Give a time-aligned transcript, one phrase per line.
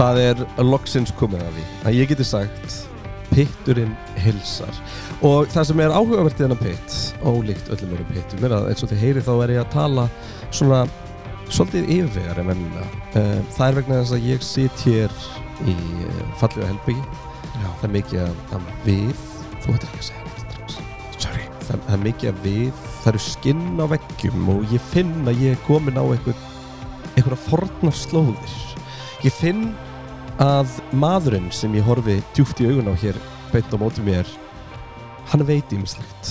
[0.00, 2.76] Það er loksins komið að því að ég geti sagt
[3.30, 4.74] pitturinn hilsar
[5.22, 8.82] og það sem er áhugavert í þennan pitt ólíkt öllum öðrum pittum er að eins
[8.82, 10.06] og þið heyri þá er ég að tala
[10.50, 10.80] svona
[11.50, 12.88] svolítið yfirvegar en vennilega
[13.20, 15.14] Eh, það er vegna þess að ég sit hér
[15.66, 15.72] í
[16.06, 17.02] eh, fallega helbyggi
[17.60, 19.22] það er mikið að- við.
[19.64, 20.58] Þú ættir ekki að segja þetta
[21.66, 22.84] það, það er mikið að við.
[23.00, 26.38] Það eru skinn á veggjum og ég finn að ég er komin á einhver
[27.16, 28.54] einhverja fornar slóðir.
[29.26, 29.64] Ég finn
[30.40, 33.16] að maðurinn sem ég horfi djúpt í augun á hér
[33.52, 34.28] beint á móti mér
[35.28, 36.30] hann veit ýmislegt.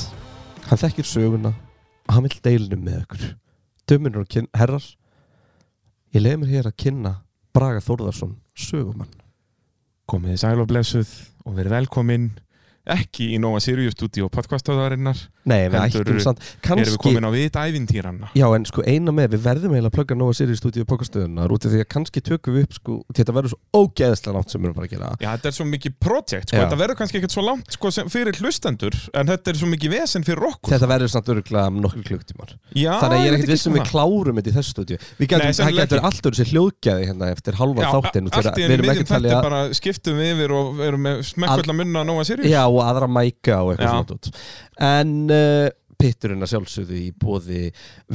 [0.65, 3.27] Hann þekkir söguna og hann vil deilinu með ykkur.
[3.85, 4.85] Dömunur og herrar.
[6.09, 7.13] Ég leiði mér hér að kynna
[7.53, 9.13] Braga Þórðarsson sögumann.
[10.09, 11.13] Komið þið sæl og blessuð
[11.45, 12.27] og verið velkomin
[12.89, 17.57] ekki í Nova Sirius stúdíu podcastöðarinnar nei, við ættum samt erum við komin á vit
[17.59, 21.53] ævintýranna Já, en sko eina með, við verðum eiginlega að plugga Nova Sirius stúdíu pokastöðunar
[21.53, 24.61] út af því að kannski tökum við upp sko, þetta verður svo ógeðslega nátt sem
[24.61, 26.63] við erum bara að gera Já, þetta er svo mikið projekt, sko, Já.
[26.65, 29.95] þetta verður kannski ekkert svo langt sko, sem fyrir hlustendur, en þetta er svo mikið
[29.95, 30.73] vesen fyrir okkur.
[30.73, 34.39] Þetta verður samt öruglega nokkur klukktímar Þannig að ég er ekkert ekki vissum við klárum
[34.39, 36.09] þetta í þessu stúdíu Við getum, það getur ekki.
[36.09, 39.33] allt verið sér hljóðgæði hérna eftir halva Já, þáttinn allt í enn í miðjum talið
[39.33, 42.49] þetta að bara skiptum við yfir og erum með smekkvöld að munna að Nova Sirius.
[42.49, 44.31] Já, og aðra mæka og eitthvað svona dót.
[44.89, 45.67] En uh,
[45.99, 47.67] pitturinn að sjálfsögðu í bóði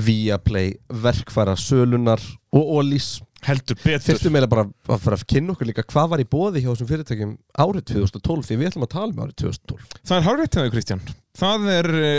[0.07, 0.73] Viaplay,
[1.05, 2.23] verkfæra sölunar
[2.55, 4.07] og Ólís Heldur betur.
[4.07, 6.89] Þurftum eiginlega bara að fara að kynna okkur líka hvað var í bóði hjá þessum
[6.89, 10.73] fyrirtækjum árið 2012 því við ætlum að tala um árið 2012 Það er hárreitt hefur,
[10.73, 11.03] Kristján.
[11.41, 12.13] Það er uh,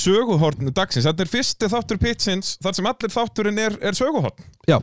[0.00, 1.08] söguhorn dagsins.
[1.08, 4.48] Þetta er fyrsti þáttur pitsins, þar sem allir þátturinn er, er söguhorn.
[4.70, 4.78] Já.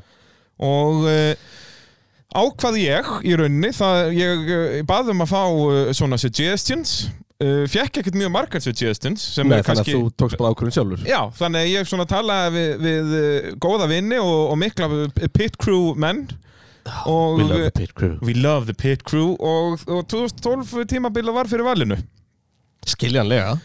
[0.67, 1.57] Og uh,
[2.35, 6.95] ákvað ég í rauninni, það, ég uh, baðum að fá uh, svona suggestions,
[7.43, 9.93] uh, fjekk ekkert mjög margar suggestions, Nei, þannig kannski...
[9.95, 11.05] að þú tókst bara ákvörðin sjálfur.
[11.07, 14.91] Já, þannig að ég svona talaði við, við uh, góða vinni og, og mikla
[15.37, 16.27] pit crew menn
[17.07, 18.19] og We love the pit crew.
[18.23, 21.97] We love the pit crew og, og 2012 tímabila var fyrir valinu.
[22.87, 23.57] Skiljanlega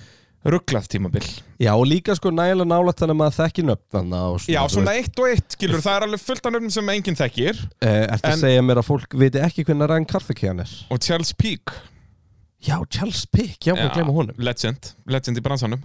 [0.45, 1.27] rugglað tímabil.
[1.63, 5.19] Já, og líka sko nægilega nálægt þannig að maður þekki nöfnana og Já, svona eitt
[5.23, 8.33] og eitt, skilur, það er alveg fullt af nöfnum sem enginn þekkir Eh, Ertu en-
[8.33, 10.73] að segja mér að fólk viti ekki hvernig Ryan Carthagena er?
[10.91, 11.73] og Charles Peake.
[12.63, 14.35] Já, Charles Pick, já, maður glemma honum.
[14.39, 15.81] Legend, legend í bransanum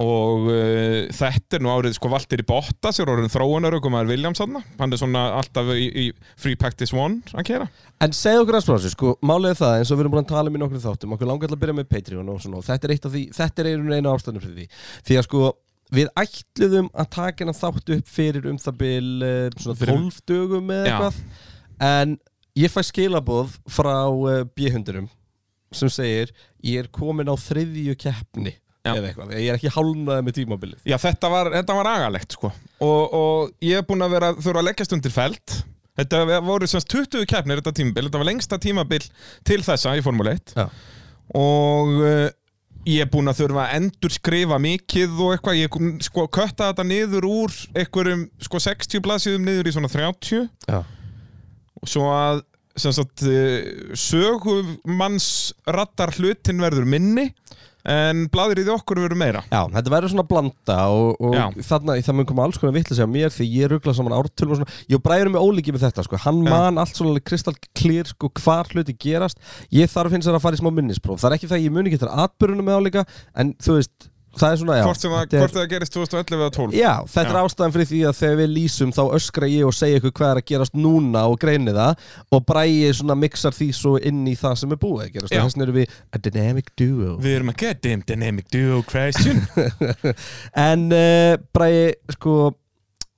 [0.00, 4.60] og uh, þetta er nú árið sko Valtteri Bottas er orðin þróunarökum að Williams hann
[4.78, 6.04] hann er svona alltaf í, í
[6.38, 7.66] Free Practice One að kera
[8.00, 10.30] En segð okkur að sprási, sko, málið er það eins og við erum búin að
[10.30, 12.86] tala um í nokkrum þáttum okkur langar að byrja með Patreon og svona og þetta
[12.88, 14.78] er eitt af því, þetta er einu ástæðinu fyrir því.
[15.10, 15.42] Því að sko,
[15.98, 20.22] við ætluðum að taka hennar þátt upp fyrir um það bil uh, svona Fyrir- 12
[20.32, 21.20] dögum eða eitthvað.
[21.90, 22.16] En
[22.62, 25.10] ég fæ skilaboð frá uh, B-hundurum
[25.76, 26.32] sem segir,
[26.64, 28.56] ég er komin á þriðju keppni.
[28.88, 30.80] Eða eitthvað, ég er ekki hálnaði með tímabilið.
[30.88, 32.52] Já, þetta var, þetta var agalegt sko.
[32.80, 35.56] Og, og ég er búinn að vera þurfa að leggjast undir felt.
[36.00, 39.06] Þetta voru semst 20 keppnir þetta tímabil, þetta var lengsta tímabil
[39.48, 40.68] til þessa í Formule 1 Já.
[41.36, 42.28] og uh,
[42.88, 46.86] ég er búinn að þurfa að endur skrifa mikið og eitthvað, ég sko kötta þetta
[46.88, 50.78] niður úr einhverjum sko 60 blaðsíðum niður í svona 30 Já.
[51.82, 52.44] og svo að
[52.80, 55.28] sem sagt uh, sögumanns
[55.68, 57.28] rattar hlutin verður minni
[57.88, 59.42] en blaðir í því okkur verður meira.
[59.48, 63.12] Já, þetta verður svona blanda og, og þarna, það mun koma alls konar vittlis að
[63.14, 64.78] mér því ég ruggla saman ártölum og svona.
[64.92, 68.96] Ég bræður með ólíki með þetta, sko, hann man allt svona kristallklýr, sko, hvar hluti
[69.00, 69.40] gerast.
[69.74, 71.20] Ég þarf hins að fara í smá minnispróf.
[71.22, 73.06] Það er ekki það að ég muni ekki þar atbyrjunum með álíka
[73.40, 74.84] en þú veist, það er svona, já.
[74.86, 77.32] Hvort það, hvort það gerist 2011 eða 12 Já, þetta Já.
[77.32, 80.32] er ástæðan fyrir því að þegar við lýsum þá öskra ég og segja ykkur hvað
[80.34, 82.06] er að gerast núna og greini það.
[82.30, 85.34] Og bræði svona mixar því svo inn í það sem er búið að gerast.
[85.34, 87.16] Vegna erum við a dynamic duo.
[87.20, 89.42] Við erum að get them dynamic duo question.
[90.70, 92.34] En uh, Bræði, sko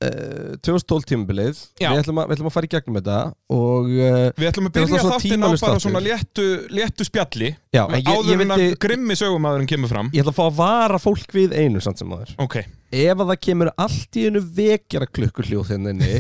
[0.03, 1.63] uh, 2012 tímabilið.
[1.81, 1.89] Já.
[1.93, 3.19] við ætlum, að, við ætlum að fara í gegnum þetta
[3.57, 7.55] og uh, Við ætlum að byrja þáttinn á bara svona léttu, léttu spjalli.
[7.73, 10.13] Já, en ég, Áður ég, en að vildi, grimmi sögumæðurinn kemur fram.
[10.13, 12.59] Ég ætla að fá að vara fólk við einu samt sem aður Ok,
[12.93, 16.11] Ef að það kemur allt í einu vekjara klukkuhljóð þenni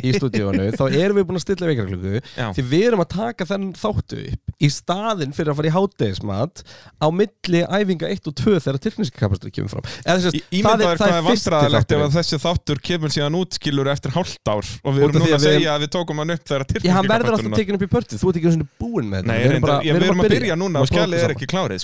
[0.00, 2.46] í stúdíónu þá erum við búin að stilla vekjara klukku já.
[2.56, 6.62] því við erum að taka þennan þáttu upp í staðinn fyrir að fara í hátdegismat
[7.02, 9.86] á milli æfinga 1 og 2 þegar tilkynninski kapastur kemur fram.
[10.06, 14.14] Eða, þess, Í- Ímyndaður hvað er vandræðalegt ef að þessi þáttur kemur síðan útskilur eftir
[14.16, 16.92] hálft ár og við erum núna að segja að við tókum hann upp þegar Já,
[16.96, 19.80] hann verður alltaf tilkynningi tekin upp í pörtið, þú ert ekki búinn með þetta.
[19.82, 20.58] Við erum að byrja.
[20.62, 21.82] núna og skjalið er ekki klárið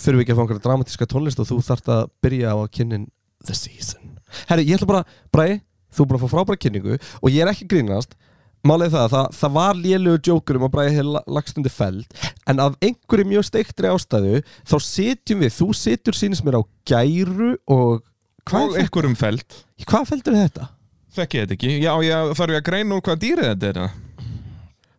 [0.00, 3.06] þurfum ekki að fá einhverja dramatíska tónlist og þú þarft að byrja á að kynnin
[3.46, 4.16] The Season.
[4.48, 5.04] Herru, ég ætla bara,
[5.34, 5.60] Bræði,
[5.90, 8.16] þú er búin að fá frábæra kynningu og ég er ekki grínast.
[8.60, 12.18] Er það, að það, það var lélögu djókur um að Bræði hefur lagst undir feld
[12.50, 17.54] en af einhverju mjög steiktri ástæðu þá sitjum við, þú situr sínist mér á gæru
[17.72, 18.02] og
[18.44, 19.56] hvað, og er ykkur um feld.
[19.88, 20.68] Hvað feldur þetta?
[21.16, 23.80] Þekki ég þetta ekki, já, já þarf ég að greina úr hvað dýrið þetta er
[23.80, 23.90] eða?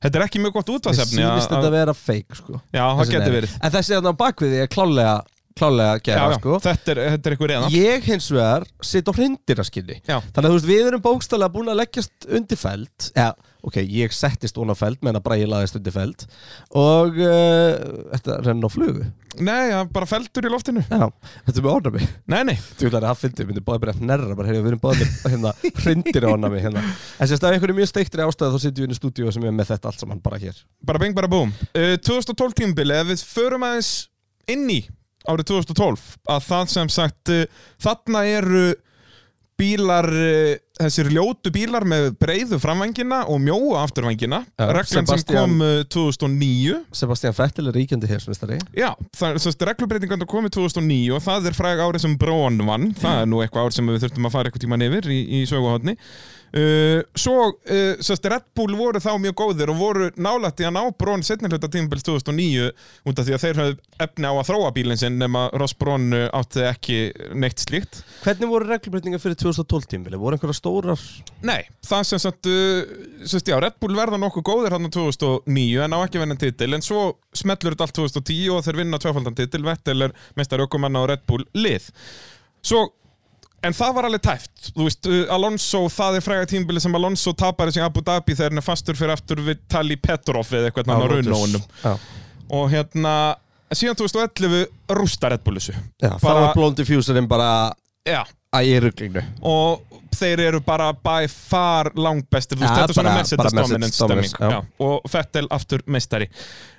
[0.01, 2.61] Þetta er ekki mjög gott útvarsefni sýnist að- þetta að- vera fake sko.
[2.73, 3.53] Já, það getur verið.
[3.61, 5.21] En þessi þarna bakviði er klálega
[5.59, 6.57] klálega Já, gera já, sko.
[6.63, 9.97] Þetta er, þetta er eitthvað reyna Ég hins vegar sitt á hreindýraskinni.
[10.07, 10.17] Já.
[10.31, 13.33] Þannig að þú veist, við erum bókstælega búin að leggjast undir feld Já,
[13.67, 16.25] ok, ég settist á feld meðan að Bræði laðist undir feld
[16.77, 17.73] Og uh,
[18.13, 19.07] þetta renn á flugu.
[19.39, 20.83] Nei, já, bara feldur í loftinu.
[20.83, 21.07] Já,
[21.47, 24.05] þetta er með ornami Nei, nei, Þú vil að það fyndi, myndi báði bara að
[24.11, 26.85] nerra bara, heyrðu, við erum báði með hérna, hreindýr ornami hérna.
[27.17, 29.55] En sérst af einhverju mjög steiktri ástæðu þá sitjum við inn í stúdíu sem er
[29.55, 30.63] með þetta allt saman bara hér.
[30.83, 31.53] Bara bing, bara búm.
[31.71, 33.93] Uh, 2012 tímubili, ef við förum aðeins
[34.51, 34.81] inn í
[35.29, 37.43] árið 2012 að það sem sagt uh,
[37.81, 38.65] þarna eru
[39.61, 40.55] bílar uh,
[40.85, 44.41] þessir ljótu bílar með breiðu framvængina og mjóa afturvængina.
[44.59, 49.41] Já, reglan sem Sebastian- kom uh, 2009 Sebastian Vettel er ríkjandi hersmestari Já, það er
[49.45, 52.91] sérst reglubreitingan komið 2009 og það er fræg árið sem Brón vann.
[53.01, 55.43] Það er nú eitthvað árið sem við þurftum að fara eitthvað tíman yfir í, í
[55.49, 55.97] söguhotni
[56.57, 60.75] uh, Svo, uh, sérst Red Bull voru þá mjög góðir og voru nálætt í að
[60.77, 62.69] ná Brón setnirhluta tímabils 2009
[63.07, 66.09] út af því að þeir höfðu efni á að þróa bílinn sinn nema Ross Brón
[66.15, 66.99] uh, átti ekki
[67.37, 68.01] neitt slíkt.
[68.25, 70.19] Hvernig voru reglubreitingar fyrir 2012 tímili?
[70.21, 71.07] Voru einhverja stórar?
[71.47, 75.95] Nei, það sem sagt uh, sérst, já, Red Bull verða nokkuð góðir hann 2009 en
[75.95, 77.05] á ekki vennan titil en svo
[77.37, 81.25] smellur þetta allt 2010 og þeir vinna tvöfaldan titil, Vettel er mestar ökumanna á Red
[81.29, 81.89] Bull lið.
[82.61, 82.85] Svo,
[83.63, 84.71] en það var alveg tæft.
[84.71, 88.53] Þú veist, uh, Alonso, það er fræga tímbili sem Alonso tapar þessi Abu Dhabi þegar
[88.53, 91.93] hann er fastur fyrir aftur við Tali Petrov eða eitthvað hann á raunóunum Já,
[92.57, 93.13] og hérna,
[93.73, 94.65] síðan 2011
[94.97, 95.77] rústa Red Bull þessu.
[96.01, 97.51] Já Bara- er blond diffuserinn bara
[98.07, 102.97] Já, að ég ruglingnu og þeir eru bara by far langbestir, þú veist, þetta er
[102.97, 104.67] svona Mercedes dominance stemming.
[104.83, 106.27] Og Fettel aftur meistari.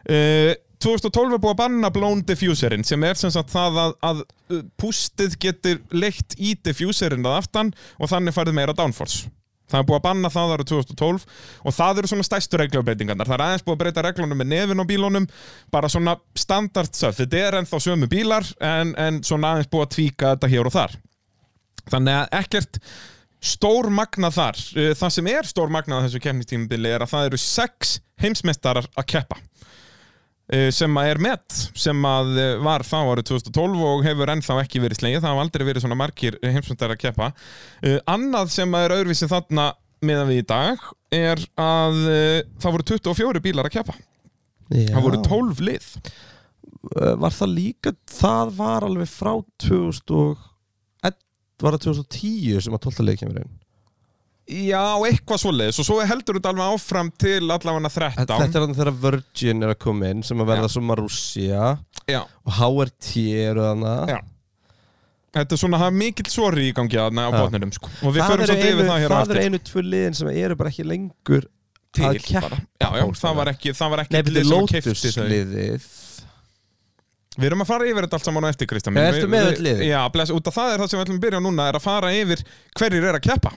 [0.02, 0.52] Uh,
[0.82, 4.64] 2012 er búið að banna blown diffuserinn sem er sem sagt það að, að uh,
[4.80, 9.30] pústið getur leitt í diffuserinn að aftan og þannig farið meira downforce
[9.72, 11.22] Það er búið að banna það ára 2012
[11.64, 13.28] og það eru svona stæstu regljóbreytingarnar.
[13.28, 15.28] Það er aðeins búið að breyta reglunum með nefin á bílunum,
[15.72, 17.16] bara svona standard stuff.
[17.20, 20.76] Þetta er ennþá sömu bílar en, en svona aðeins búið að tvíka þetta hér og
[20.76, 20.98] þar.
[21.92, 22.80] Þannig að ekkert
[23.52, 24.60] stór magna þar.
[24.76, 28.92] Uh, Það sem er stór magna á þessu kemnistímabili er að það eru sex heimsmeistarar
[28.92, 29.40] að keppa
[30.74, 34.82] sem að er met sem að uh, var þá árið 2012 og hefur ennþá ekki
[34.82, 35.22] verið slegið.
[35.22, 37.30] Það hafa aldrei verið svona margir heimsmeistarar að keppa.
[37.84, 39.70] Uh, Annað sem að er öðruvísi þarna
[40.02, 41.98] meðan við í dag er að
[42.58, 43.94] það voru 24 bílar að keppa.
[44.72, 45.90] Það voru 12 lið.
[47.22, 50.48] Var það líka, það var alveg frá 2000 og
[51.62, 53.06] var það 2010 sem að 12.
[53.06, 53.61] leik kemur inn
[54.50, 55.78] Já, eitthvað svoleiðis.
[55.78, 59.72] Og svo heldur þetta alveg áfram til allavega 13 Þetta er þannig þegar Virgin er
[59.72, 60.72] að koma inn sem að verða Já.
[60.74, 61.70] svo Marussia.
[62.10, 63.12] Já, og HRT
[63.46, 64.20] eru þannig
[65.32, 67.38] þetta er svona, það er mikill sori í gangi aðna á Já.
[67.40, 67.88] botninum sko.
[68.02, 69.46] og við förum svolítið yfir það hér á það eru eftir.
[69.46, 71.46] einu tvö liðin sem eru bara ekki lengur
[71.92, 72.88] til að já,
[73.22, 75.26] það var ekki, það var ekki Nei, betur sem keypti þau.
[75.32, 75.88] liðið.
[77.32, 80.56] Við erum að fara yfir þetta allt saman á eftir, Kristján Já, bless, út af
[80.56, 82.44] það er það sem við ætlum að byrja á núna er að fara yfir
[82.76, 83.52] hverjir er að keppa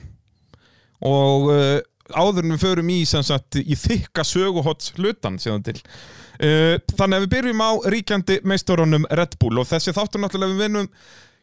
[1.03, 1.79] og uh,
[2.13, 5.77] áður en við förum í sagt í þykka söguhots hlutan til.
[6.35, 10.63] Uh, þannig að við byrjum á ríkjandi meisturunum Red Bull og þessi þáttur náttúrulega við
[10.65, 10.89] vinnum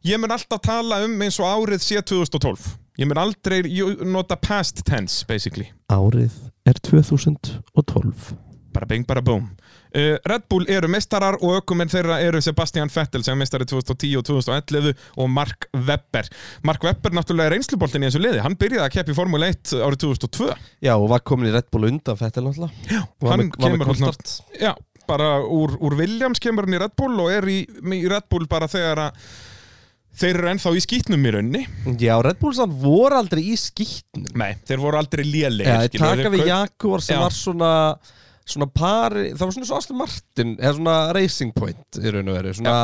[0.04, 3.62] ég mun alltaf tala um eins og árið sé 2012 ég mun aldrei
[4.04, 5.70] nota past tense basically.
[5.88, 6.34] Árið
[6.68, 9.50] er 2012 bara bing bara boom.
[9.92, 14.24] Uh, Red Bull eru mestarar og ökumenn þeirra eru Sebastian Vettel sem mestari 2010 og
[14.24, 16.30] 2011 og Mark Webber.
[16.64, 18.40] Mark Webber náttúrulega er reynsluboltin í þessu liði.
[18.44, 20.48] Hann byrjaði að keppa í Formule 1 árið 2002
[20.88, 22.88] Já, og var komin í Red Bull undan Fettel náttúrulega.
[22.88, 24.72] Já, var hann með, kemur kontakt já,
[25.08, 28.48] bara úr, úr Williams kemur hann í Red Bull og er í, í Red Bull
[28.50, 29.26] bara þegar að
[30.22, 31.62] þeir eru ennþá í skýtnum í raunni
[32.00, 36.34] Já, Red Bull sann voru aldrei í skýtnum nei, þeir voru aldrei skilur, taka þeir
[36.34, 37.22] við Jaguar sem Já.
[37.24, 37.70] var svona
[38.54, 42.38] svona pari, það var svona svo Aston Martin eða svona Racing Point í raun og
[42.38, 42.78] veru svona,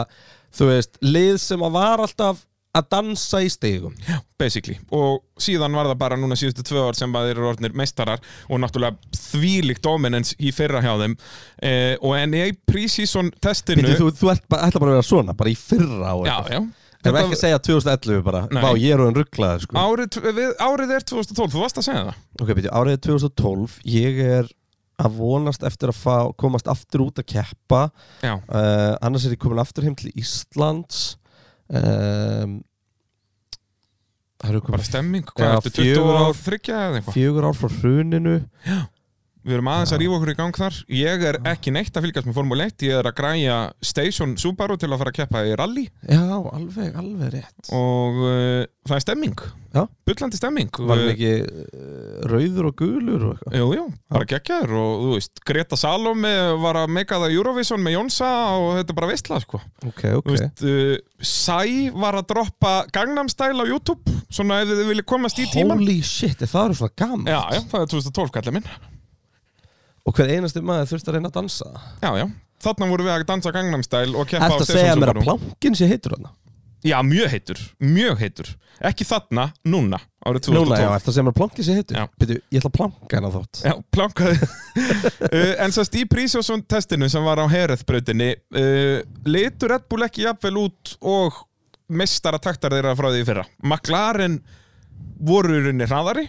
[0.58, 2.44] þú veist, lið sem að var alltaf
[2.78, 3.94] að dansa í stegum
[4.38, 4.76] basically.
[4.94, 8.20] Og síðan var það bara núna síðustu tvö ár sem að þeir eru orðnir meistarar
[8.46, 11.16] og náttúrulega þvílíkt dominance í fyrra hjá þeim.
[11.64, 15.08] Eh, og en í pre-season testinu Býtu, þú, þú ert bara, ætla bara að vera
[15.08, 16.60] svona, bara í fyrra á já, já.
[16.98, 18.62] Það er ekki að segja 2011 bara, Nei.
[18.64, 19.76] vá, ég er hann rugglaður sko.
[19.78, 20.16] árið,
[20.58, 22.16] árið er 2012, þú varst að segja það.
[22.42, 24.48] Ok, býtu, árið er 2012, ég er
[24.98, 27.82] að vonast eftir að fá, komast aftur út að keppa.
[28.24, 31.16] Já, uh, annars er ég komin aftur heim til Íslands.
[31.68, 32.58] Um,
[34.38, 36.36] bara stemming, Já, hvað ertu, 20 fjögur ár ár.
[36.38, 37.16] þryggja eða eitthvað?
[37.18, 38.34] fjögur ár frá hruninu
[39.48, 40.78] Við erum aðeins að rífa okkur í gang þar.
[40.92, 43.54] Ég er ekki neitt að fylgjast með Formule 1 Ég er að græja
[43.88, 45.86] Station Subaru til að fara að keppa í rally.
[46.04, 46.20] Já,
[46.52, 47.70] alveg, alveg rétt.
[47.72, 49.38] Og uh, það er stemming.
[49.76, 49.82] Já.
[50.08, 50.70] Bullandi stemming.
[50.80, 53.56] Var hann Uh, ekki uh, rauður og gulur og eitthvað?
[53.60, 57.96] Jú, jú, bara geggjaður og þú veist, Greta Salome var að meika það Eurovision með
[57.98, 59.60] Jónsa og þetta er bara veistla sko.
[59.88, 60.30] Ok, Þú ok.
[60.34, 61.60] veist, uh, Sæ
[61.98, 65.98] var að droppa Gangnam Style á YouTube svona ef þið vilja komast í tíman Holy
[66.06, 68.68] shit, það eru svona gaman Já, já, það er 2012 kallið minn
[70.08, 71.70] Og hver einasti maður þurfti að reyna að dansa.
[72.00, 72.26] Já, já,
[72.64, 75.76] þarna voru við að dansa Gangnam Style og keppa Eftir að segja mér að plankin
[75.76, 76.30] sé heitur hann
[76.86, 78.50] Já, mjög heitur, mjög heitur.
[78.86, 81.98] Ekki þarna, núna, árið 2012 Núna, já, eftir að segja mér að plankin sé heitur?
[81.98, 82.04] Já.
[82.22, 83.62] Byrju, ég ætla að planka hennar þótt.
[83.66, 84.36] Já, plankaði
[85.32, 90.22] uh, En sérst í Prísjósson testinu sem var á Herethbrautinni uh, litur Red Bull ekki
[90.28, 91.42] jafnvel út og
[91.90, 93.46] mestara taktar þeirra frá því í fyrra.
[93.66, 94.38] McLaren
[95.18, 96.28] voru í rauninni hraðari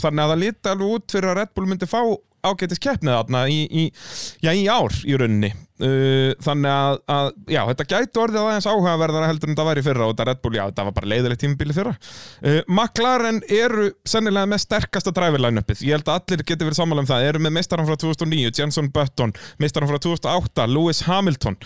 [0.00, 2.00] þannig að það liti alveg út fyrir að Red Bull myndi fá
[2.46, 3.88] ágætis keppnið þarna í, í,
[4.44, 5.52] já, í ár í rauninni.
[5.80, 9.84] Uh, þannig að, að já, þetta gæti orðið aðeins áhugaverðara heldur en það var í
[9.86, 11.94] fyrra og þetta Red Bull, já, þetta var bara leiðilegt tímabili fyrra.
[12.44, 17.08] Uh, McLaren eru sennilega með sterkasta driverline-upið ég held að allir geti verið sammála um
[17.08, 17.26] það.
[17.30, 19.32] Eru með meistaran frá 2009, Jenson Button
[19.62, 21.56] meistaran frá 2008, Lewis Hamilton.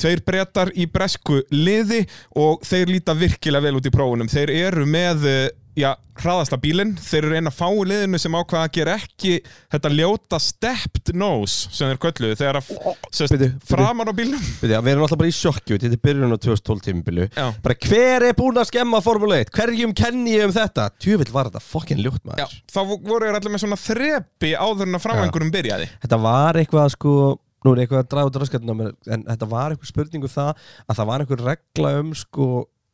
[0.00, 2.06] Tveir brettar í bresku liði
[2.40, 4.30] og þeir líta virkilega vel út í prófunum.
[4.32, 5.42] Þeir eru með uh,
[5.78, 9.32] já, hraðasta bílinn, þeir eru eina fáu liðinu sem ákvaða að gera ekki
[9.72, 14.46] þetta ljóta stepped nose sem þeir kölluðu þegar að framan á bílnum.
[14.62, 17.46] Við erum alltaf bara í sjokki Þetta er byrjun á 2012 tímabilu Já.
[17.64, 19.52] Bara hver er búinn að skemma Formule 1?
[19.56, 20.88] Hverjum kenni ég um þetta?
[21.00, 22.56] Tjöfitt var þetta fokkin ljótt Já, maður.
[22.70, 25.88] þá voru þeir allir með svona þrepi áður en að framvengurum byrjaði.
[26.02, 27.14] Þetta var eitthvað sko
[27.60, 30.52] Nú er eitthvað að draga út mér En þetta var eitthvað spurningu það
[30.86, 32.46] Að það var eitthvað regla um sko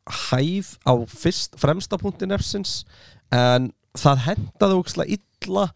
[0.07, 2.85] Hæð á fyrst, fremsta punkti nefsins
[3.35, 5.67] En það hendaði ókslega illa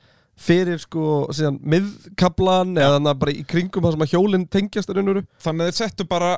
[0.41, 4.93] Fyrir sko síðan miðkablan Eða þannig að bara í kringum það sem að hjólinn tengjast
[4.95, 6.31] er unnuru þannig að þeir settu bara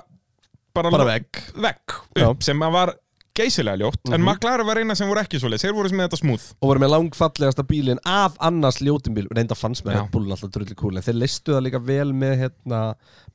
[0.74, 1.42] bara, Bara vegg.
[1.60, 1.96] Vegg
[2.26, 2.94] upp sem að var
[3.36, 4.24] geysilega ljótt en Mhm.
[4.28, 5.62] McLaren var eina sem voru ekki svoleiðis.
[5.64, 9.28] Þeir voru með þetta smúð og voru með langfallegasta bílinn af annars ljótum bíl.
[9.32, 9.94] Reynda fannst með.
[10.00, 12.80] Red Bullin alltaf drulli cool en þeir leistu það líka vel með hérna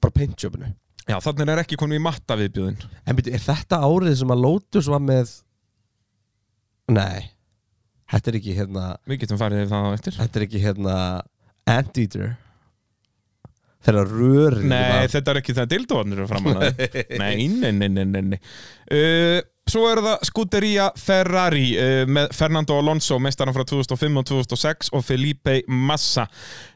[0.02, 0.74] bara paintjobinu
[1.08, 4.44] Já, þannig er ekki komið í matta viðbjöðin en byrju, er þetta árið sem að
[4.44, 5.32] Lotus var með
[6.92, 7.30] nei.
[8.08, 10.18] Þetta er ekki hérna Við getum farið yfir það á eftir.
[10.18, 10.98] Þetta er ekki hérna
[11.68, 12.36] Anteater.
[13.88, 16.82] Þeirra rörin Nei, þetta er ekki það dildóðanir eru framan að
[17.22, 18.40] Nei, nei, nei, nei, nei, nei.
[18.92, 24.92] Uh, Svo er það Scuderia Ferrari uh, með Fernando Alonso meistaran frá 2005 og 2006
[24.96, 26.28] og Felipe Massa.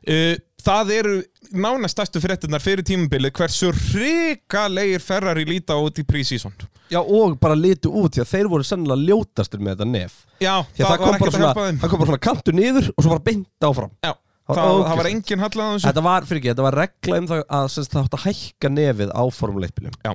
[0.07, 1.13] Uh, Það eru
[1.57, 6.53] nánast stærstu fréttunar fyrir tímabilið hversu hrikalegir Ferrari líta út í pre-season.
[6.91, 10.19] Já og bara litu út því að þeir voru sennilega ljótastur með þetta nef.
[10.37, 11.79] Já, að það, það, kom var bara ekkert að hjálpa þeim.
[11.81, 13.95] það kom bara svona kantur niður og svo bara beint áfram.
[14.05, 14.13] Já,
[14.51, 15.15] Það það, var það var ógeðslegt.
[15.15, 15.87] engin hallað á þessu.
[15.87, 19.11] Þetta var, fyrir ekki, þetta var regla um það að það átt að hækka nefið
[19.17, 20.13] á Formule 1 bílum Já.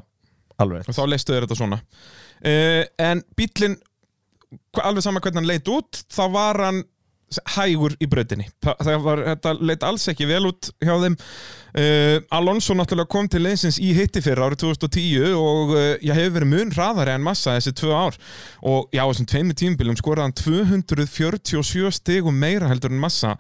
[0.63, 1.81] Alveg og þá leistu þeir þetta svona.
[2.41, 3.79] Uh, en bílinn
[4.83, 6.85] alveg sama hvernig hann leit út þá var hann
[7.57, 11.17] hægur í var, þetta leit alls ekki vel út hjá þeim.
[11.77, 16.39] Uh, Alonso náttúrulega kom til leysins í hitti fyrir árið 2010 og uh, ég hefur
[16.39, 18.19] verið mun hraðari en massa þessi tvö ár.
[18.63, 23.35] Og já, þessum tveimur tímbilum skoraði hann 247 stigum meira heldur en massa.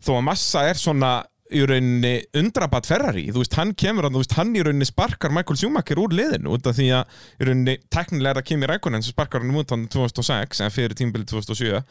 [0.00, 1.12] Þó að massa er svona
[1.54, 3.26] í rauninni undrabat Ferrari.
[3.32, 6.54] Þú veist, hann kemur að, þú veist, hann í rauninni sparkar Michael Schumacher úr liðinu
[6.56, 9.74] út af því að í rauninni teknilega er það Kimi Rækonen sem sparkar hann út
[9.74, 11.82] hann 2006 en fyrir tímbili 2007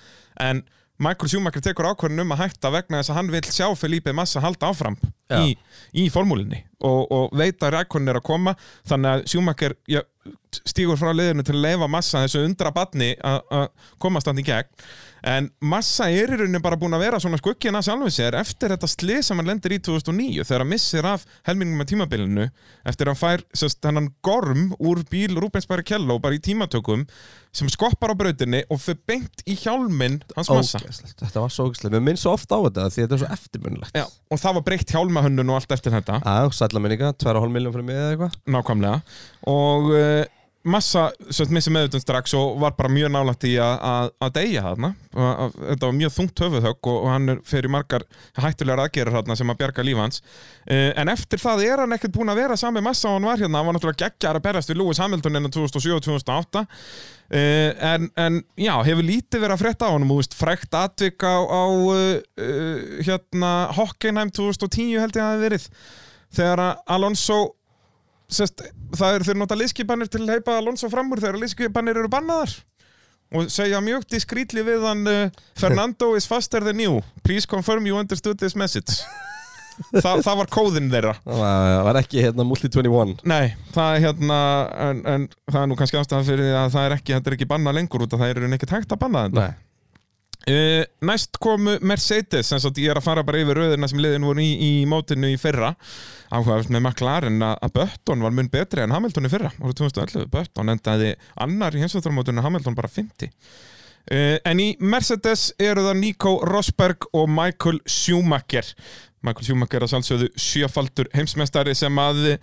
[0.45, 0.63] en
[0.97, 4.39] Michael Schumacher tekur ákvörðin um að hætta vegna þess að hann vil sjá Felipe Massa
[4.43, 4.95] halda áfram
[5.27, 5.41] Já.
[5.43, 5.55] í,
[5.91, 8.53] í formúlinni og, og veit að Rækonen er að koma.
[8.87, 10.01] Þannig að Schumacher já,
[10.65, 13.67] stígur frá liðinu til að leifa Massa þessu undra batni að
[14.01, 14.71] komast hann í gegn.
[15.25, 18.89] En Massa er í rauninni bara búin að vera svona skuggina sjálfum sér eftir þetta
[18.91, 22.45] slið sem hann lendir í 2009 þegar hann missir af helmingum með tímabilinu
[22.85, 27.07] eftir að hann fær sérst, hennan gorm úr bíl Rubens Barrichello bara í tímatökum
[27.55, 30.81] sem skoppar á brautinni og fyrir beint í hjálminn hans Massa.
[30.81, 33.29] Ógeðslegt, Þetta var svo ógæslega, mér minn svo ofta á þetta því þetta er svo
[33.37, 36.19] eftirmunnlegt Já, og það var breytt hjálmahönnun og allt eftir þetta.
[36.25, 38.39] Já, sætla minninga, 2,5 miljón fyrir mig eða eitthvað.
[38.55, 39.19] Nákvæmlega.
[39.51, 40.34] Og uh,
[40.65, 41.07] Massa
[41.53, 43.81] missi meðutun strax og var bara mjög nálægt í að-
[44.35, 44.91] deyja þarna.
[45.13, 48.05] Þetta var mjög þungt höfuðhögg og, og hann er fyrir margar
[48.39, 50.21] hættulegar aðgerir þarna sem að bjarga líf hans.
[50.65, 53.37] Uh, en eftir það er hann ekkert búin að vera sami Massa og hann var
[53.41, 56.65] hérna, hann var náttúrulega geggjar að berast við Lewis Hamilton enn 2007-2008
[57.25, 61.63] Uh, en, en já, hefur lítið verið að frétta á veist, frækt atvik á, á
[61.73, 62.19] uh,
[63.01, 65.65] hérna Hockenheim 2010 held ég að það hafi verið.
[66.37, 67.39] Þegar Alonso
[68.31, 68.63] sest,
[68.95, 72.53] það er þeir nota liðskipanir til að heipa Alonso fram úr þegar liðskipanir eru bannaðar.
[73.35, 77.01] Og segja mjög diskrítli við hann uh, Fernando is faster than you.
[77.25, 79.01] Please confirm you understood this message.
[79.91, 81.17] Þa, það var kóðinn þeirra.
[81.25, 84.37] Það var, ekki hérna Multi 21 Nei, það er hérna
[84.85, 87.35] en, en það er nú kannski ástæðan fyrir því að það er ekki, þetta er
[87.35, 89.49] ekki bannað lengur út að það er ekki hægt að banna þetta.
[89.49, 89.65] Nei
[90.45, 94.27] Uh, næst komu Mercedes sem sagt ég er að fara bara yfir röðina sem liðin
[94.27, 95.71] voru í, í mótinu í fyrra.
[96.29, 100.69] Áhugavert með McLaren að Button var mun betri en Hamilton í fyrra árið 2011, Button
[100.75, 106.37] endaði annar í heimsvöldarmótinu en Hamilton bara 50 uh, en í Mercedes eru það Nico
[106.45, 108.69] Rosberg og Michael Schumacher.
[109.25, 112.35] Michael Schumacher er að sjálfsögðu sjöfaldur heimsmeistari sem að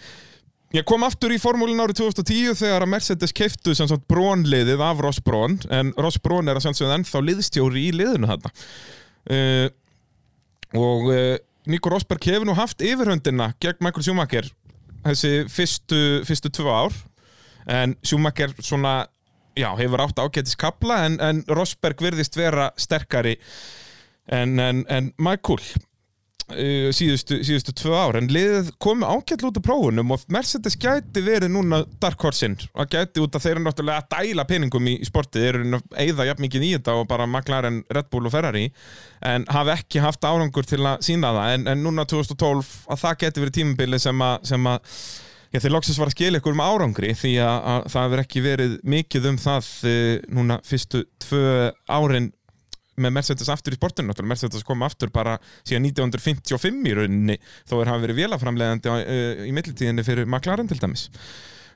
[0.73, 5.03] Ég kom aftur í formúlin árið 2010 þegar að Mercedes keiftu sem sagt brónliðið af
[5.05, 8.53] Ross Brón en Ross Brón er að sjálfsögðu ennþá liðstjóri í liðinu þarna.
[9.29, 9.67] Uh,
[10.81, 11.37] og uh,
[11.69, 14.49] Nico Rosberg hefur nú haft yfirhöndina gegn Michael Schumacher
[15.05, 16.97] þessi fyrstu, fyrstu tvö ár
[17.71, 19.05] en Schumacher svona
[19.59, 23.37] já, hefur átt ágætis kapla en, en Rosberg virðist vera sterkari
[24.33, 25.61] en, en, en Michael
[26.51, 28.19] síðustu, síðustu tvö ár.
[28.19, 32.59] En liðið komi ágætlu út af prófunum og Mercedes gæti verið núna Dark Horse-inn.
[32.75, 35.83] Og gæti út að þeir eru náttúrulega að dæla peningum í, í sportið, þeir eru
[36.05, 38.69] eigða jafn mikið í þetta og bara McLaren, Red Bull og Ferrari
[39.23, 41.53] en hafi ekki haft árangur til að sína það.
[41.57, 44.81] En, en núna 2012 að það geti verið tímabili sem að,
[45.53, 48.43] Já, þeir loksins var að skilja ykkur um árangri því að, að það hefur ekki
[48.47, 49.97] verið mikið um það e,
[50.33, 51.43] núna fyrstu tvö
[51.93, 52.31] árin
[53.01, 54.15] með Mercedes aftur í sportinu.
[54.27, 59.55] Mercedes kom aftur bara síðan 1955 í rauninni þó er hafa verið vélaframlegandi uh, í
[59.55, 61.09] millitíðinni fyrir McLaren til dæmis.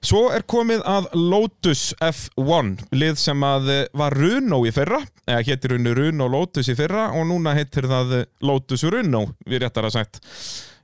[0.04, 5.44] Svo er komið að Lotus F1 lið sem að eh, var Runo í fyrra eða
[5.48, 9.88] héttir runni Runo Lotus í fyrra og núna heitir það eh, Lotus Runo við réttar
[9.88, 10.20] að sagt.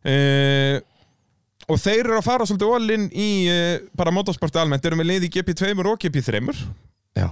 [0.03, 0.81] Uh,
[1.71, 5.29] og þeir eru að fara svolítið all-in í uh, bara motorsporti almennt, eru með lið
[5.29, 6.41] í GP2 og GP3
[7.15, 7.29] Já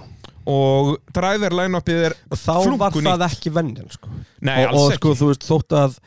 [0.48, 4.12] og driver line-upið er Og þá var það ekki venjan sko.
[4.40, 5.00] Nei, og, og ekki.
[5.00, 5.98] sko þú veist þótt að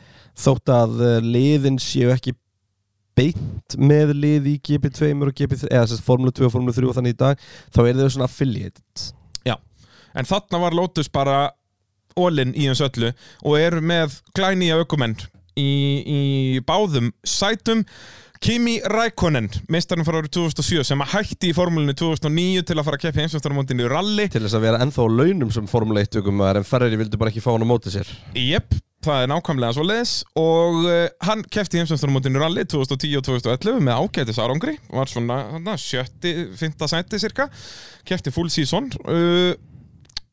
[0.44, 2.34] þótt að uh, liðin séu ekki
[3.14, 6.88] beint með lið í GP2 og GP3 eða þess að Formule 2 og Formule 3
[6.90, 9.12] og þannig í dag þá er þau svona affiliated.
[10.14, 11.38] En þarna var Lotus bara
[12.14, 13.10] all-in í hans öllu
[13.42, 15.16] og eru með glænýja aukumenn
[15.58, 15.70] í,
[16.06, 16.20] í
[16.66, 17.82] báðum sætum
[18.44, 22.98] Kimi Rækonen, meistarinn frá árið 2007 sem að hætti í formúlinu 2009 til að fara
[22.98, 24.26] að keppi heimsvæmstarmóndinu í rally.
[24.28, 27.40] Til þess að vera ennþá launum sem Formule 1 ökum en Ferrari vildi bara ekki
[27.40, 28.10] fá hann á móti sér.
[28.36, 28.76] Jep,
[29.06, 33.80] það er nákvæmlega svo leiðis og uh, hann kefti heimsvæmstarmóndinu í rally 2010 og 2011
[33.88, 34.76] með ágætis árangri.
[34.92, 37.48] Var svona þarna, sjötti, fynta sæti cirka
[38.04, 39.56] kefti full season uh,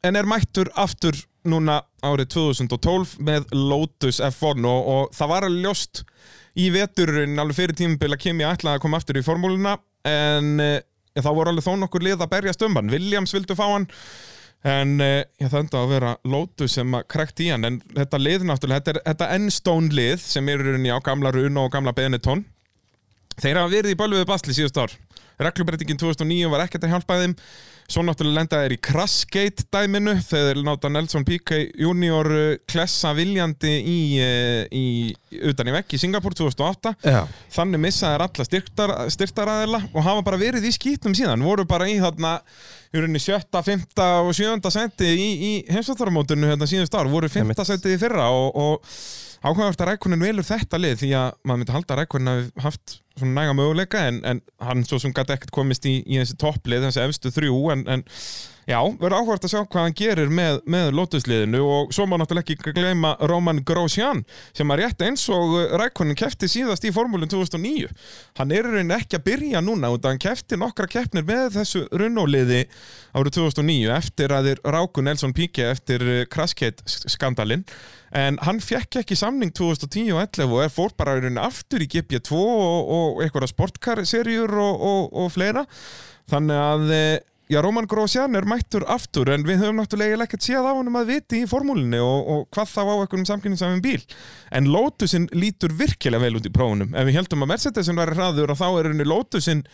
[0.04, 1.15] en er mættur aftur
[1.47, 6.04] núna árið 2012 með Lotus F1 og, og það var alveg ljóst
[6.59, 10.77] í veturinn alveg fyrir tímabil að Kimi ætlaði að koma aftur í formúluna en uh,
[11.15, 12.91] já, þá voru alveg þó nokkur lið að berjast um hann.
[12.91, 13.87] Williams vildu fá hann
[14.67, 17.67] en uh, já, það enda að vera Lotus sem að krækt í hann.
[17.67, 21.73] En þetta lið náttúrulega, þetta þetta Enstone lið sem er í á gamla Runo og
[21.73, 22.43] gamla Benetton.
[23.41, 24.93] Þeir hafa verið í bölvuðu basli síðust ár.
[25.41, 27.37] Reglubreitingin 2009 var ekkert að hjálpa þeim
[27.91, 33.73] svo náttúrulega lenda þeir í Crashgate dæminu þegar náta Nelson Piquet junior uh, klessa viljandi
[33.77, 37.21] í, uh, í utan í vekk í Singapur 2008 Já,
[37.56, 41.43] þannig missa þeir alla styrktar, styrtaræðila og hafa bara verið í skýtum síðan.
[41.45, 42.38] Voru bara í þarna
[42.91, 47.12] í rauninni sjötta, fymta og sjönda senti í, í heimsvættaramótinu hérna síðust ár.
[47.12, 48.95] Voru fymta senti í fyrra og, og
[49.41, 52.95] ákveðast að Rækonin velur þetta lið því að maður myndi halda að Rækonin hafi haft
[53.17, 56.86] svona næga möguleika en, en hann svo sem gæti ekkert komist í, í þessi topplið,
[56.88, 58.06] þessi efstu þrjú en, en
[58.69, 62.56] já, verður áhvert að sjá hvað hann gerir með, með Lotusliðinu og svo má náttúrulega
[62.56, 67.89] ekki gleyma Roman Grosjean sem að rétt eins og Rækonin kefti síðast í formúlun 2009
[68.39, 71.86] hann er í rauninni ekki að byrja núna að hann kefti nokkra keppnir með þessu
[71.91, 72.65] runnóliði
[73.17, 77.65] árið 2009 eftir að þeir ráku Nelson Piquet eftir Crashgate skandalinn.
[78.12, 81.84] En hann fekk ekki samning 2010 og 11 og er fór bara í rauninni aftur
[81.84, 85.65] í GP2 og, og einhverja sportkarserjur og, og, og fleira.
[86.32, 87.19] Þannig að eh,
[87.51, 91.11] já, Roman Grosjean er mættur aftur en við höfum náttúrulega ekkert séð á honum að
[91.11, 93.99] viti í formúlinni og, og hvað þá á einhverjum samkynningsafum bíl.
[94.55, 96.95] En Lotusin lítur virkilega vel út í prófunum.
[96.95, 99.65] Ef við heldum að Mercedesin væri hraður og þá er henni Lotusin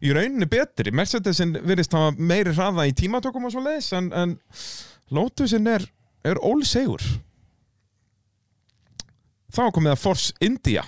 [0.00, 0.94] í rauninni betri.
[0.96, 4.36] Mercedesin virðist hafa meiri hraða í tímatökum og svo leiðis en, en
[5.12, 5.84] Lotusin er,
[6.24, 7.04] er ólsegur.
[9.52, 10.82] Þá komið að Force India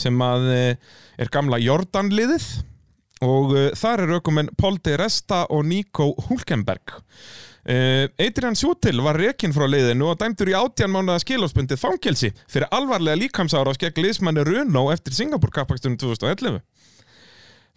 [0.00, 2.44] sem að eh, er gamla Jordan-liðið
[3.24, 6.96] og uh, þar er aukumenn Paul de Resta og Nico Hulkenberg.
[7.60, 12.70] Uh, Adrian Sutil var rekinn frá liðinu og dæmdur í átján mánuða skilóspundið fangelsi fyrir
[12.72, 16.56] alvarlega líkamsára skegg liðsmanni Runo eftir Singapur kappakstunum 2011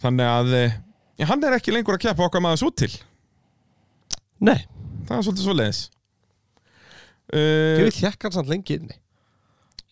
[0.05, 0.77] þannig að uh,
[1.27, 2.93] hann er ekki lengur að keppa okkar maður Sutil.
[4.39, 4.63] Nei,
[5.09, 5.81] það er svolítið svo leiðis
[7.35, 8.99] uh, vil hjekka hann samt lengi inni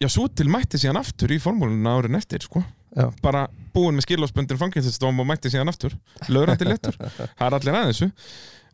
[0.01, 3.07] Já, svo til mætti síðan aftur í formúluna árin eftir, sko Já.
[3.23, 5.95] bara búin með skilásbundin fangilsistóm og mætti síðan aftur.
[6.27, 6.97] Lögrandi léttur,
[7.39, 8.01] það er allir aðeins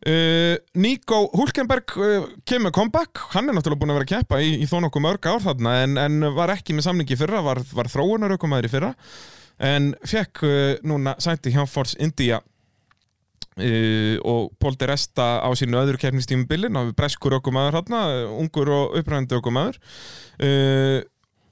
[0.06, 3.22] uh, Nico Hulkenberg uh, kemur comeback.
[3.34, 5.74] Hann er náttúrulega búin að vera að keppa í, í þó nokkuð mörg ár þarna
[5.84, 8.92] en, en var ekki með samningi fyrra var, var þróunar aukumæður í fyrra
[9.70, 12.40] en fekk uh, núna sæti hjá Force India.
[13.58, 18.02] Uh, og Pól de Resta á sínu öðru keppnistímubilin á breskur okkumæður hérna,
[18.38, 19.80] ungur og uppræðandi okkumæður
[20.46, 21.00] uh,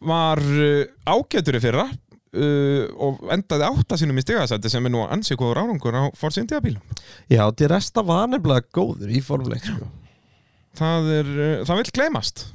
[0.07, 1.89] var uh, ágætur í fyrra
[2.37, 6.43] uh, og endaði átta sínum í stigasætti sem er nú ansið góður árangur á Force
[6.43, 6.83] India bílum.
[7.33, 9.89] Já, til resta var nefnilega góður í formuleitt sko.
[10.79, 12.47] það, er, uh, það vil gleymast.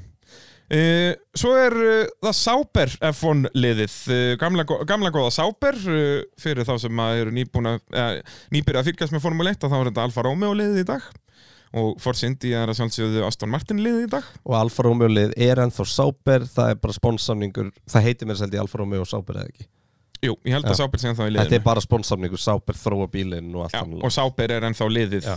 [0.72, 3.96] Uh, svo er uh, það Sáber F1 liðið.
[4.08, 9.26] Uh, gamla, gamla góða Sáber uh, fyrir þá sem að uh, nýbyrja að fylgjast með
[9.26, 11.10] Formule 1 að þá er þetta Alfa Romeo liðið í dag
[11.74, 14.32] og Force India er að sjálfsögðu Aston Martin liðið í dag.
[14.44, 18.60] Og Alfa Romeo lið er ennþá Sáber það er bara spónsamningur, það heitir mér seldi
[18.60, 19.68] Alfa Romeo Sáber eða ekki?
[20.22, 20.78] Jú, ég held að.
[20.78, 24.06] Sáber sé ennþá í Þetta er liðinu bara spónsamningur, Sáber þróa bílinn og allt annað
[24.06, 25.30] og Sáber er ennþá liðið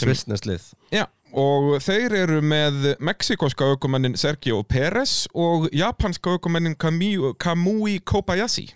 [0.00, 0.64] Svissnes lið.
[0.94, 1.04] Já,
[1.34, 8.68] og þeir eru með mexikoska aukumennin Sergio Pérez og japanska aukumennin Kamui, Kamui Kobayashi.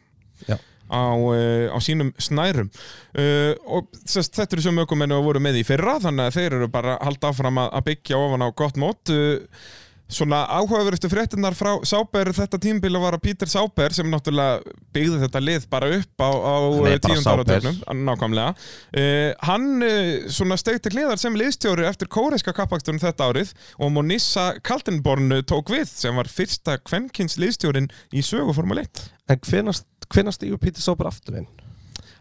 [0.49, 0.59] Já.
[0.91, 2.69] Á, uh, á sínum snærum.
[3.15, 6.59] Uh, og sest, þetta eru sem aukumenni að voru með í fyrra þannig að þeir
[6.61, 9.15] eru bara að halda áfram að, að byggja ofan á gott mót.
[9.15, 9.73] Uh,
[10.15, 15.41] Svona áhugaverustu fréttinnar frá Sáber þetta tímbil var að Peter Sáber sem náttúrulega byggði þetta
[15.41, 17.41] lið bara upp á, á Hann bara tíund Sauber.
[17.41, 18.53] áratögnum nákvæmlega.
[18.93, 24.51] Uh, hann uh, svona steigti hliðar sem liðstjóri eftir kóreiska kappaksturinn þetta árið og Monissa
[24.61, 30.41] Kaltenborn tók við sem var fyrsta kvenkins liðstjórin í sögu Formule 1 En hvenast, hvenast
[30.41, 31.49] stígur Pítur Sáber aftur inn?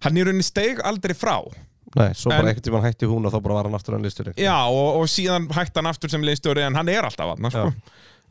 [0.04, 1.38] hann í rauninni steig aldrei frá
[1.94, 4.32] Nei, svo bara einhvern tímann hætti hún og þá bara var hann aftur hann listur
[4.34, 7.68] já og, og síðan hætti hann aftur sem liðstjóri en hann er alltaf aðna sko.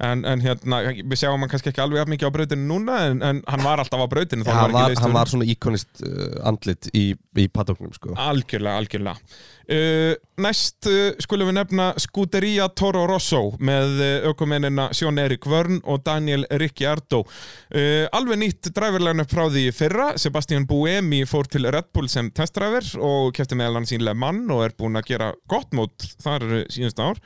[0.03, 3.41] En, en hérna, við sjáum hann kannski ekki alveg mikið á brautinu núna en, en
[3.47, 7.13] hann var alltaf á brautinu þó hann, var hann var svona íkonist uh, andlit í,
[7.39, 8.17] í paddocknum sko.
[8.19, 9.39] Algjörlega, algjörlega.
[9.63, 15.79] Uh, Næst uh, skulum við nefna Scuderia Toro Rosso með uh, aukumennina Sjón Erik Vörn
[15.87, 17.23] og Daniel Ricciardo.
[17.71, 20.11] Uh, Alveg nýtt dræfurlegin upp frá því fyrra.
[20.19, 24.67] Sebastian Buemi fór til Red Bull sem testdræfur og kefti meðal hann sínlega mann og
[24.67, 27.23] er búinn að gera gott mót þar uh, síðust ár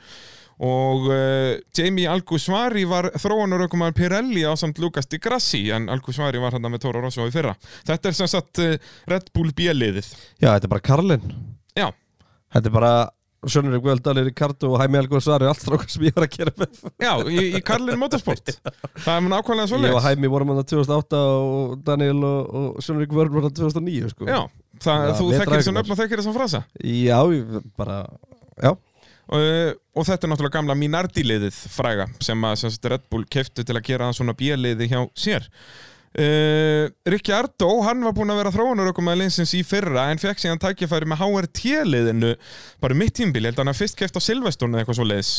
[0.57, 6.57] og uh, Jamie Algusvari var þróunaraukumar Pirelli á samt Lucas Di Grassi en Algusvari var
[6.57, 7.53] hann með Toro Rosso í fyrra.
[7.85, 8.73] Þetta er sem sagt uh,
[9.11, 10.09] Red Bull B-liðið.
[10.41, 11.29] Já, þetta er bara Karlin
[11.77, 11.91] Já,
[12.53, 12.91] Þetta er bara
[13.47, 16.79] Sjónur Guðaldal, Ricardo og Hæmi Algur Svari allt strákar sem ég var að gera með.
[17.03, 18.49] Já, í, í Karlin Motorsport.
[19.05, 22.81] Það er mun ákvæmlega svo Ég og Hæmi vorum hann 2008 og Daniel og, og
[22.83, 24.27] Sjónur Guðaldal voru hann 2009 sko.
[24.27, 24.39] Já,
[24.81, 26.63] það, Já, þú þekkir þessu dræfum nöfn og þekkir þessu frasa.
[26.81, 27.99] Já, ég bara
[28.57, 28.71] Já,
[29.33, 33.65] uh, Og þetta er náttúrulega gamla Minardi-liðið fræga sem að sem sagt, Red Bull keftu
[33.65, 35.47] til að gera svona bíliði hjá sér.
[36.17, 40.39] Uh, Rikki Ardó, hann var búinn að vera þróunarökum með linsins í fyrra en fekk
[40.41, 42.31] síðan tækifæri með HRT-liðinu
[42.81, 45.33] bara mitt tímbil, ég held að hann fyrst keft á Silveston eða eitthvað svo leiðis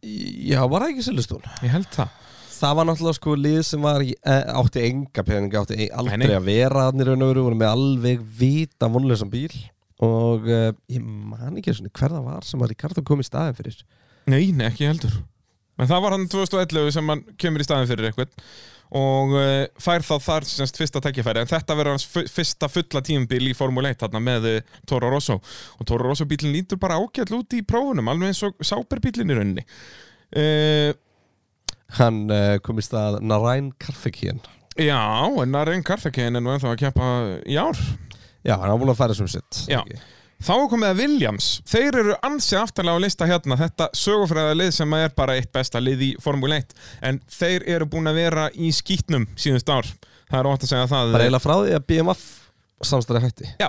[0.00, 1.48] Já, var það ekki Silvestón?
[1.60, 2.12] Ég held það.
[2.60, 6.48] Það var náttúrulega sko lið sem var í, e, átti enga peninga, átti aldrei að
[6.48, 9.52] vera hann í raun og veru, voru með alveg vita vonlösan bíl
[10.04, 13.56] og uh, ég man ekki svona hver það var sem að Ricardo kom í staðin
[13.58, 13.80] fyrir.
[14.30, 15.16] Nei, nei, ekki heldur.
[15.80, 18.32] En það var hann 2011 sem hann kemur í staðin fyrir eitthvað
[19.00, 23.52] og uh, fær þá þar semst fyrsta tækifæri en þetta verður hans fyrsta fulla tímabil
[23.52, 25.38] í Formule 1 þarna með uh, Toro Rosso.
[25.78, 29.30] Og Toro Rosso bílinn lítur bara ágæll út í prófunum alveg eins og Sáber bílinn
[29.30, 29.66] í rauninni.
[30.34, 30.90] Uh,
[31.98, 32.30] Hann
[32.62, 34.38] kom í stað Narain Karfekien
[34.78, 37.06] Já, en Naren Karthagin er nú ennþá að keppa
[37.50, 37.78] í ár
[38.46, 39.62] Já, hann var búin að færa sem sitt.
[39.70, 39.82] Já.
[40.40, 41.48] Þá komið að Williams.
[41.68, 43.58] Þeir eru ansið aftanlega á lista hérna.
[43.60, 46.72] Þetta sögufræða lið sem er bara eitt besta lið í Formule 1
[47.10, 49.90] En þeir eru búin að vera í skýtnum síðust ár.
[50.30, 52.24] Það er ótt að segja það Bara eiginlega frá því að BMF
[52.88, 53.50] samstæði hætti.
[53.60, 53.68] Já,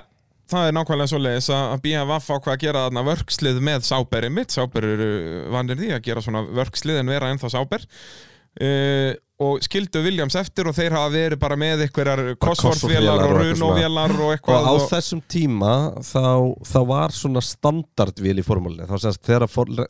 [0.52, 4.56] það er nákvæmlega svoleiðis að að BMF ákvað að gera þarna vörkslið með Sáberi mitt
[4.56, 5.10] Sáber eru
[5.52, 10.70] vanir því að gera svona vörkslið en vera ennþá Sáber uh, og skildu Williams eftir
[10.70, 14.60] og þeir hafa verið bara með einhverjar Cosworth-vélar og Cosworth-vélar og eitthvað.
[14.62, 15.74] Runo-vélar og á þessum tíma
[16.06, 16.26] þá,
[16.68, 19.86] þá var svona standardvél í formúlinni þá semst þegar uh,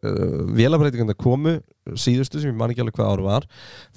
[0.56, 1.58] vélabreitingandi komu
[1.98, 3.46] síðustu sem ég man ekki alveg hvað áru var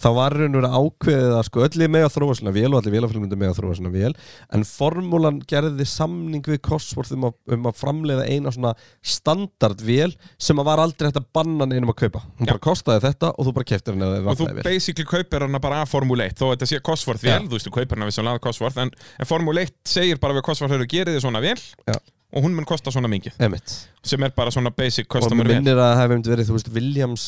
[0.01, 2.79] þá var raun og verið ákveðið að sko öllu með að þróa svona vél og
[2.81, 4.15] allir vélafélmyndi með að þróa svona vél
[4.57, 8.73] en formúlan gerði samning við Cosworth um að, um að framleiða eina svona
[9.05, 12.25] standardvél sem að var aldrei hægt að banna neinum að kaupa.
[12.39, 15.09] Hún bara kostaði þetta og þú bara keftir henni þú basically
[15.45, 17.45] kaupir hana bara af Formule 1 þó að þetta sé Cosworth vel, Já.
[17.45, 20.45] þú veist, þú kaupir hana við svona Cosworth en, en Formule 1 segir bara við
[20.47, 21.99] Cosworth gerið þið svona vel Já.
[22.35, 23.37] og hún mun kosta svona mikið.
[23.45, 25.59] Emitt sem er bara svona basic og customer vel.
[25.59, 27.27] minnir að það hefði verið, þú veist, Williams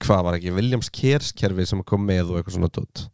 [0.00, 3.06] hvað var ekki, Williams Kerskerfi sem kom með og eitthvað svona dot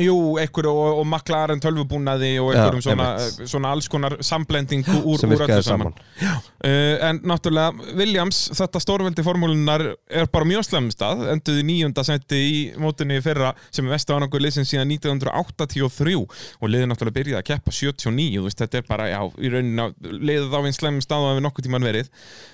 [0.00, 3.08] Jú, einhver og, og McLaren tölvubúnaði og einhverjum Já, svona,
[3.44, 5.92] svona alls konar samblending úr, úr öllu saman.
[5.92, 12.38] saman, Uh, en náttúrulega Williams, þetta stórveldi formúlunar er bara mjög slemstað, enduði nýjunda seti
[12.38, 17.48] í mótunni fyrra sem er vestu ánangur liðsins síðan 1983 og liðið náttúrulega byrjaði að
[17.50, 21.28] keppa 79, þú veist, þetta er bara, já, í rauninna liðið á einn slem stað
[21.32, 22.12] að við nokkuð tíman verið.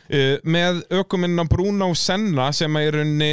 [0.09, 3.33] Uh, með ökuminna Bruno Senna sem er í rauninni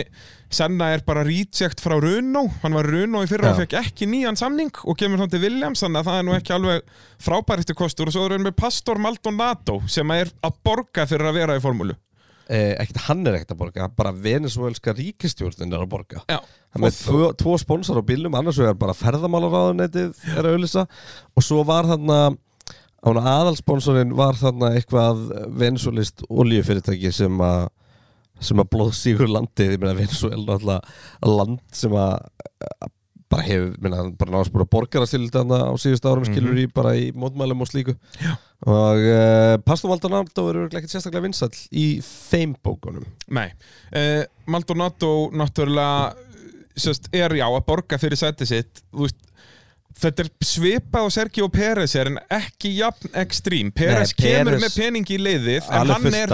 [0.54, 4.38] Senna er bara reject frá Runo hann var Runo í fyrra og fekk ekki nýjan
[4.40, 8.12] samning og kemur hann til Williams þannig að það er nú ekki alveg frábæristu kostur
[8.12, 11.64] og svo er hann með Pastor Maldonado sem er að borga fyrir að vera í
[11.64, 11.98] formúlu.
[12.46, 16.22] Eh, ekkert hann er ekkert að borga bara venezuelska ríkistjórnin er að borga.
[16.30, 16.38] Já,
[16.76, 20.84] Það með tvo, tvo sponsor á bílum, annars vegar bara ferðamálaráðunetið er að auðlýsa
[21.34, 22.20] og svo var þarna
[23.06, 25.26] aðalsponsorinn var þarna eitthvað
[25.58, 27.68] venezuelist oljufyrirtæki sem að
[28.44, 32.20] sem að blóðsíkur landið ég meina Venezuela náttúrulega land sem að
[32.66, 32.92] að
[33.36, 37.08] bara hefur, minna, bara náðast bara borgarastildi þarna á síðust árum skilur í bara í
[37.18, 37.96] mótmælum og slíku.
[38.22, 38.36] Já.
[38.70, 43.08] og uh, Pastor Maldonado er örugglega ekkert sérstaklega vinsall í þeim bókunum.
[43.34, 43.50] Nei.
[43.90, 46.14] Uh, Maldonado náttúrulega
[46.78, 49.22] sérst, er já að borga fyrir sæti sitt þú veist
[49.96, 53.70] Þetta er svipað á Sergio Pérez er en ekki jafn ekstrím.
[53.76, 56.34] Pérez kemur með pening í liðið en hann er,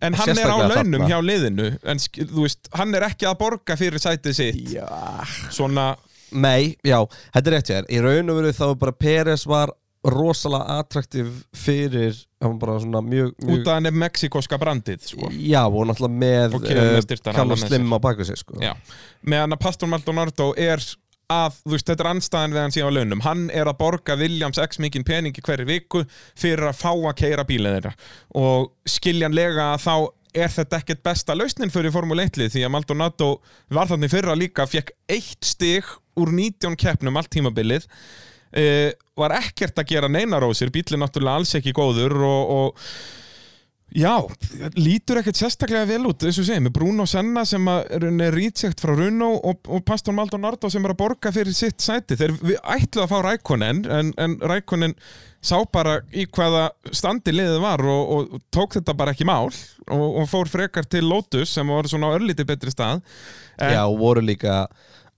[0.00, 1.68] en hann er á launum hjá liðinu.
[1.84, 2.00] En
[2.38, 4.72] veist, hann er ekki að borga fyrir sætið sitt.
[4.78, 4.88] Já.
[5.52, 5.92] Svona,
[6.32, 6.96] Nei, já,
[7.34, 7.88] þetta er rétt hjá þér.
[7.92, 13.02] Í raun og veru þá bara Peres var rosalega attraktiv fyrir hann var bara svona
[13.06, 15.28] mjög, mjög út af hann er mexikoska brandið sko.
[15.30, 16.56] Já, og náttúrulega með
[17.28, 18.58] Kalla með Slim á baku sig sko.
[19.22, 20.82] Meðan að Pastor Maldonado er
[21.30, 23.22] að, veist, þetta er anstæðan við hann síðan á launum.
[23.24, 26.02] Hann er að borga Williams x mikinn pening í hverju viku
[26.38, 27.94] fyrir að fá að keira bílið þeirra.
[28.40, 29.94] Og skiljanlega þá
[30.32, 33.30] er þetta ekkert besta lausnin fyrir Formule 1 lið því að Maldonado
[33.72, 35.88] var þannig fyrra líka fekk eitt stig
[36.20, 37.88] úr 19 keppnum allt tímabilið.
[38.52, 42.86] Uh, var ekkert að gera neinarósir bílið náttúrulega alls ekki góður og, og
[43.92, 44.14] Já,
[44.78, 48.94] lítur ekkert sérstaklega vel út eins og segið, með Bruno Senna sem er reject frá
[48.96, 52.16] Runo og, og Pastor Maldonado sem er að borga fyrir sitt sæti.
[52.16, 54.96] Þeir við ætluðu að fá Rækonen en, en Rækonen
[55.44, 59.50] sá bara í hvaða standi liðið var og, og, og tók þetta bara ekki mál
[59.50, 63.02] og, og fór frekar til Lotus sem var svona örlítið betri stað.
[63.58, 64.62] En, Já, og voru líka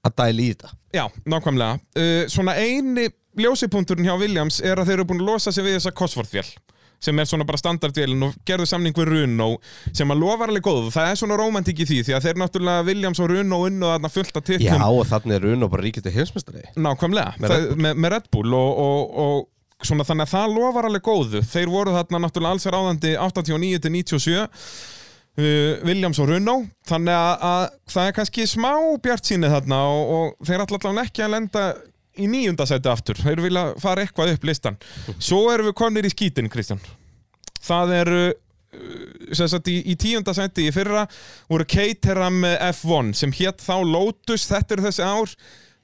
[0.05, 0.75] að dæla í þetta.
[0.95, 1.79] Já, nákvæmlega.
[1.95, 3.07] Uh, Svona eini
[3.39, 6.49] ljósipunkturinn hjá Williams er að þeir eru búin að losa sig við þessa Cosworth-vél
[7.05, 9.49] sem er svona bara standardvélin og gerðu samning við Runo
[9.95, 12.87] sem að lofa alveg góð það er svona romantik í því því að þeir náttúrulega
[12.89, 14.85] Williams og Runo unnu þarna fullt af Já, titlum.
[14.89, 18.31] og þannig er Runo bara ríkist í heimsmyndstari nákvæmlega Með Red Það- með, með Red
[18.35, 21.41] Bull og, og, og svona þannig að það lofar alveg góðu.
[21.45, 24.37] Þeir voru þarna náttúrulega alls er áðandi 89 til 97
[25.39, 26.55] uh, Williams og Runo
[26.89, 27.65] þannig að, að
[27.95, 28.71] það er kannski smá
[29.05, 31.65] bjart þarna og, og þeir ætla allavega ekki að lenda
[32.21, 33.19] í níunda sæti aftur.
[33.21, 34.79] Þeir vilja fara eitthvað upp listan.
[35.19, 36.83] Svo erum við konir í skítin Kristján.
[37.65, 38.25] Það eru
[39.35, 41.05] sagt í, í tíunda sæti í fyrra
[41.51, 45.35] voru Caterham F1 sem hétt þá Lotus, þetta eru þessi ár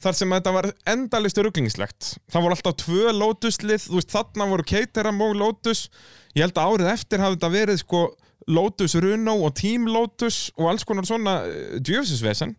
[0.00, 2.14] þar sem þetta var endalist rugglingslegt.
[2.32, 3.84] Það voru alltaf tvö Lotuslið.
[3.84, 5.86] Þú veist þarna voru Caterham og Lotus.
[6.34, 8.02] Ég held að árið eftir hafði þetta verið sko
[8.50, 12.56] Lotus Runo og Team Lotus og alls konar svona uh, djöfisvesen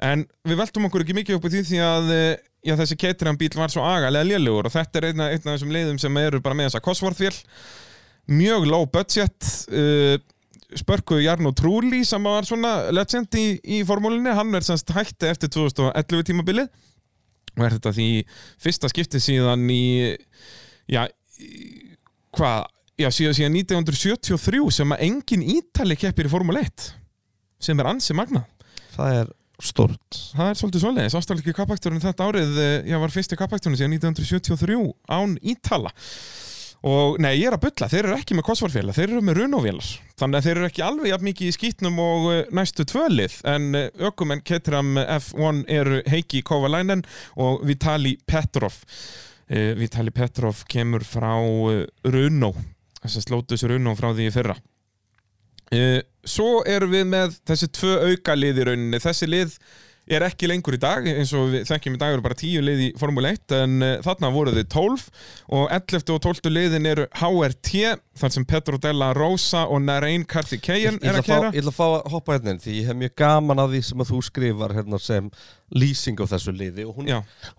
[0.00, 2.30] en við veltum okkur ekki mikið upp í því því að uh,
[2.66, 6.00] já, þessi Caterham bíl var svo agalega lélugur og þetta er einn af þessum leiðum
[6.02, 7.34] sem eru bara með þessa Cosworth-vél
[8.30, 10.16] mjög low budget uh,
[10.78, 15.50] spörkuðu Jarno Trulli sem var svona legend í, í formúlinni hann er semst hætti eftir
[15.50, 16.68] 2011 tímabilið.
[17.56, 18.10] Og er þetta því
[18.62, 20.14] fyrsta skipti síðan í
[20.90, 21.02] já,
[22.36, 22.68] hvað
[23.00, 26.90] já, síðan, síðan 1973 sem að engin ítali keppir í Formule 1
[27.60, 28.44] sem er ansi magna
[28.94, 29.32] Það er
[29.64, 33.96] stort það er svolítið svoleiðis, ástæðleiki kappaksturinn þetta árið, eh, já var fyrsti kappaksturinn síðan
[33.98, 34.78] 1973
[35.10, 35.92] án ítala.
[36.80, 39.88] Og nei, ég er að bylla þeir eru ekki með kosvarfélag, þeir eru með runovélar
[40.20, 43.36] þannig að þeir eru ekki alveg jafn mikið í skýtnum og eh, næstu tvölið.
[43.52, 47.04] En eh, ökumenn Ketram F1 eru Heiki Kovalainen
[47.36, 48.80] og Vitali Petrov.
[49.50, 51.34] Eh, Vitali Petrov kemur frá
[51.74, 52.54] eh, Runo
[53.00, 54.56] þess að slótus Runo frá því fyrra.
[54.56, 54.69] Eh,
[56.26, 59.00] Svo erum við með þessi tvö auka lið í rauninni.
[59.00, 59.54] Þessi lið
[60.10, 62.82] er ekki lengur í dag eins og við þekkjum í dag eru bara 10 lið
[62.82, 65.04] í Formule 1 en uh, þarna voru þið 12
[65.58, 67.82] og 11 og 12 liðin eru HRT
[68.20, 71.86] þar sem Petro Della Rosa og Narain Karthikeyan er að kera ég ætla að fá
[71.86, 74.76] að hoppa hérna inn því ég hef mjög gaman að því sem að þú skrifar
[74.80, 75.30] hérna sem
[75.70, 76.88] lýsing á þessu liði.
[76.90, 77.12] Og hún,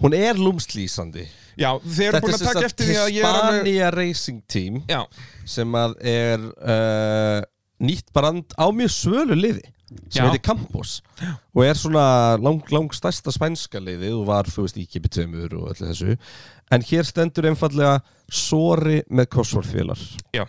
[0.03, 1.23] hún er lúmslýsandi.
[1.55, 4.83] Já þið eru búin að taka eftir því að ég er alveg Hispania Racing Team
[4.89, 5.01] Já,
[5.47, 7.39] sem að er uh,
[7.81, 9.65] nýtt brand á mjög svölu liði
[10.07, 11.01] sem heitir Campos.
[11.51, 15.73] Og er svona lang, lang stærsta spænska liðið og var, þú veist, íkipi tveimur og
[15.73, 16.15] öllu þessu.
[16.71, 17.99] En hér stendur einfallega
[18.31, 19.99] Sori með Cosworth-vélar
[20.31, 20.45] já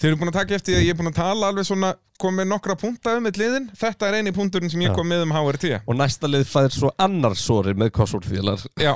[0.00, 1.92] Þið eru búin að taka eftir því að ég er búin að tala alveg svona
[2.22, 3.68] komið nokkra punta um eitt liðin.
[3.78, 6.92] Þetta er eini punkturinn sem ég kom með um HRT og næsta lið fæðir svo
[7.02, 8.94] annar Sori með Cosworth-vélar Já.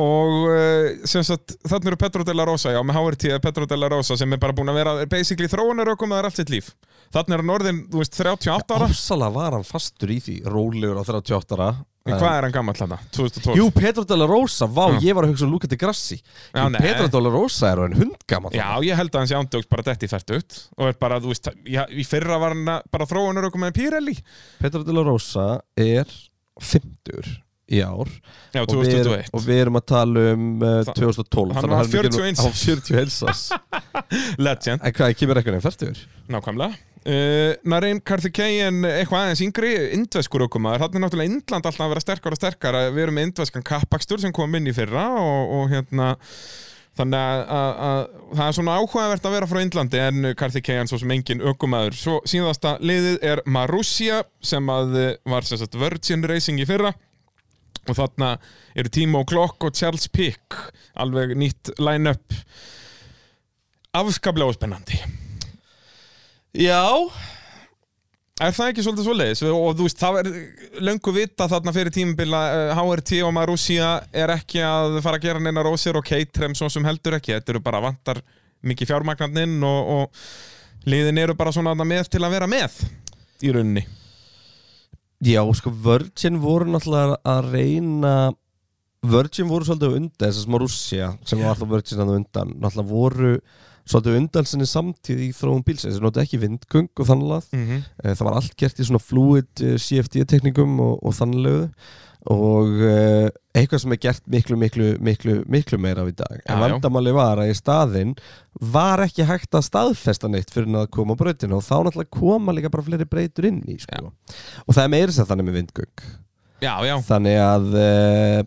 [0.00, 3.88] Og uh, sem sagt þannig eru Petro Della Rosa já með HRT er Petro Della
[3.92, 6.72] Rosa sem er bara búin að vera basically þróunarökum með allt sitt líf.
[7.14, 8.88] Þannig er hann orðin, þú veist, 38 ára.
[8.90, 11.70] Ársala var hann fastur í því rólegur á 38 ára
[12.04, 12.74] hvað er hann gammal?
[13.16, 13.54] 2012?
[13.56, 14.98] Jú, Petro Della Rosa, vá, Já.
[15.06, 16.80] ég var að hugsa um Luca de Grassi Já, nei.
[16.84, 20.10] Petro Della Rosa er hann hundgammal Já, ég held að hann sé ándjóks bara detti
[20.12, 23.72] fært ut og er bara, þú veist, já, í fyrra var hann bara þróunarökum með
[23.80, 24.18] Pirelli
[24.60, 25.46] Petro Della Rosa
[25.80, 26.04] er
[26.60, 27.40] 50
[27.74, 28.10] í ár
[28.52, 31.80] Já, og við, 2021 og við erum að tala um uh, Þa- 2012 hann var
[31.80, 32.36] er ekki nú- 41.
[32.44, 33.44] Hann var 41 árs.
[34.44, 36.04] Legend, En hvað, kemur ekki nefn 40
[36.36, 41.94] nákvæmlega uh, Narain Karthikeyan, eitthvað aðeins yngri indveskur okkumaður, hann er náttúrulega Indland alltaf að
[41.94, 45.58] vera sterkar og sterkar, við erum með indveskan kappakstur sem kom inn í fyrra og,
[45.58, 46.14] og hérna
[46.94, 51.00] Þannig að, að, að það er svona áhugavert að vera frá Indlandi en Karthikeyan svo
[51.02, 51.96] sem engin ökumæður.
[51.98, 56.94] Svo síðasta liðið er Marussia sem að eh, var sagt Virgin Racing í fyrra
[57.84, 58.36] og þarna
[58.78, 60.54] eru Timo Glock og Charles Pick
[60.94, 62.38] alveg nýtt line-up
[63.94, 65.02] afskaplega óspennandi.
[66.54, 67.10] Já
[68.42, 69.40] Er það ekki svolítið svoleiðis?
[69.46, 70.28] Og þú veist, það er
[70.82, 75.42] löngu vita þarna fyrir tímabila uh, HRT og Marussia er ekki að fara að gera
[75.42, 77.36] neina rósir og Caterham svo sem heldur ekki.
[77.36, 78.18] Þetta eru bara vantar
[78.66, 82.80] mikið fjármagnarninn og, og liðin eru bara svona með til að vera með
[83.44, 83.84] í rauninni.
[85.24, 88.16] Já, sko, Virgin voru náttúrulega að reyna
[89.04, 92.90] Virgin voru svolítið undan þess að smá Rússja sem var alltaf Virgin að undan náttúrulega
[92.90, 93.32] voru
[93.84, 95.98] svolítið á undan sinni samtíð í þróun bílsins.
[95.98, 98.14] Þeir notu ekki vindgung og þannlega Mm -hmm.
[98.16, 101.68] það var allt gert í svona fluid eh, CFD-teknikum og, og þannlegu.
[102.24, 106.38] Og uh, eitthvað sem er gert miklu, miklu, miklu, miklu meira af í dag.
[106.48, 108.14] En vandamáli var að í staðinn
[108.72, 112.54] var ekki hægt að staðfesta neitt fyrir að koma á brautinu og þá náttúrulega koma
[112.56, 114.08] líka bara fleiri breytur inn í sko.
[114.64, 116.04] og það er meira sem þannig með vindgung
[116.64, 116.94] Já, já.
[117.04, 118.40] þannig að uh,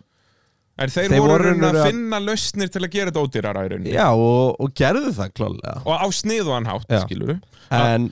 [0.78, 3.70] Er þeir, Þeir voru að að að- finna lausnir til að gera þetta ódýrara í
[3.72, 3.94] rauninni.
[3.96, 7.00] já og, og gerðu það klálega Og á sniðuðan hátt, Já.
[7.08, 7.40] skilur du.
[7.72, 8.12] en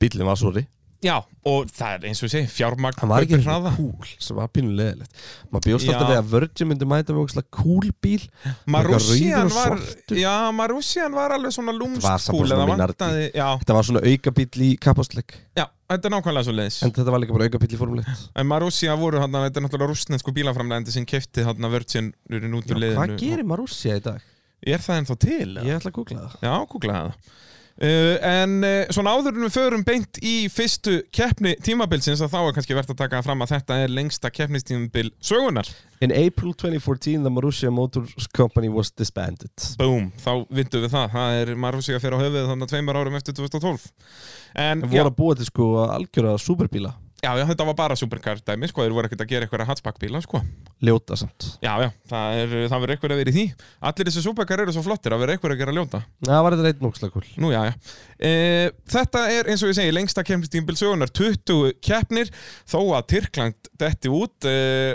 [0.00, 0.50] bílinn var svo
[1.00, 1.14] Já,
[1.48, 3.70] og það er eins og ég segi, fjármagn hann var ekki svona hraða.
[3.78, 5.92] cool sem var pínu leðilegt maður bjóst Já.
[5.94, 9.80] alltaf við að Virgin myndi mæta með ógeðslega cool bíl og var,
[10.20, 14.70] já, Marussian var alveg svona var lúmskúl svona vantaði, já, þetta var svona aukabíl í
[14.76, 18.04] kapastleik já, þetta er nákvæmlega svo leiðis en þetta var líka bara aukabíl í Formule
[18.04, 22.12] 1 En Marussia voru hann, þetta er náttúrulega rústnensku bílaframlegandi sem kefti hann að Virgin
[22.28, 24.20] hvað gerir Marussia í dag?
[24.60, 25.54] Er það ennþá til?
[25.64, 26.42] ég ætla að googla það.
[26.44, 27.38] Það
[27.80, 32.40] Uh, en uh, svona áður en við förum beint í fyrstu keppni tímabilsins að þá
[32.42, 35.70] er kannski verðt að taka fram að þetta er lengsta keppnistímabil sögunar
[36.04, 39.52] in April 2014 the Marussia Motors Company was disbanded.
[39.80, 41.14] Boom, þá vindum við það.
[41.16, 43.88] Það er Marussia fyrir á höfuð þannig að tveimur árum eftir 2012
[44.60, 48.40] En en voru að búa til sko algjöra superbíla já, já, þetta var bara supercar
[48.44, 50.40] dæmi sko, þeir voru ekkert að gera eitthvað hatchback-bíla sko.
[50.84, 51.46] Ljóta samt.
[51.60, 53.44] Já, já, það, er, það verður eitthvað að vera í því.
[53.90, 56.00] Allir þessi supercar eru svo flottir að vera eitthvað að gera ljóta.
[56.26, 57.74] Það var þetta reynd cool Nú, já, já.
[58.16, 58.30] E,
[58.90, 62.32] Þetta er, eins og ég segi, lengsta keppnistímbil sögunar 20 keppnir.
[62.68, 64.54] Þó að Tyrkland detti út e,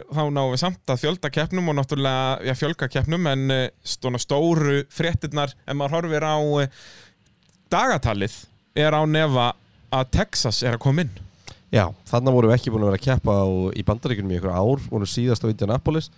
[0.10, 4.22] Þá náum við samt að fjölda keppnum Og náttúrulega, já, fjölga keppnum En e, stóna
[4.22, 6.68] stóru fréttirnar Ef maður horfir á e,
[7.74, 8.40] Dagatalið
[8.78, 9.54] Er á nefa
[9.96, 11.25] að Texas er að koma inn
[11.76, 14.56] já, þannig voru við ekki búin að vera að keppa á, í bandaríkunum í einhver
[14.56, 16.10] ár voru síðast á Indianapolis.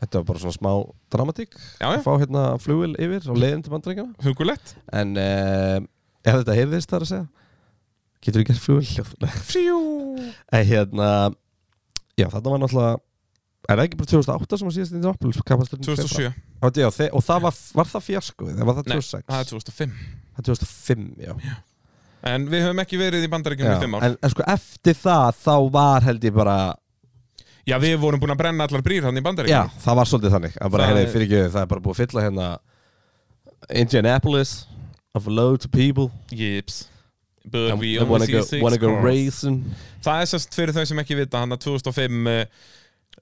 [0.00, 0.70] Þetta var bara svona smá
[1.12, 4.72] dramatík Já, já, að fá hérna flugil yfir á leiðin til bandaríkana hugulegt.
[4.96, 5.76] En uh,
[6.24, 7.26] ef þetta heyrðist þar að segja
[8.24, 9.04] getur við gert flugil
[9.50, 9.76] Fjú
[10.56, 11.10] en hérna
[12.16, 12.98] já, þetta var náttúrulega
[13.70, 16.32] er það ekki bara 2008 sem var síðast Indianapolis kapasturinn 2007,
[16.80, 19.50] já, þe- og það var, var það fjasko það var það Nei, 2006 það er
[19.52, 21.34] 2005 það er 2005, já,
[22.26, 23.80] En við höfum ekki verið í bandaríkjum í já.
[23.80, 24.06] fimm ár.
[24.06, 26.56] En, en sko eftir það þá var held ég bara
[27.68, 30.34] Já, við vorum búin að brenna allar brýr hann í já, bandaríkjum það var svolítið
[30.36, 30.58] þannig.
[30.60, 32.48] Að bara, Það fyrir ekki, það er bara búið að fylla hérna
[33.82, 34.54] Indianapolis
[35.14, 36.10] of loads of people.
[36.30, 36.88] Jips.
[37.44, 39.64] But we only go, see six wanna go racing.
[40.04, 42.42] Það er sérst fyrir þau sem ekki vita hann að 2005 uh,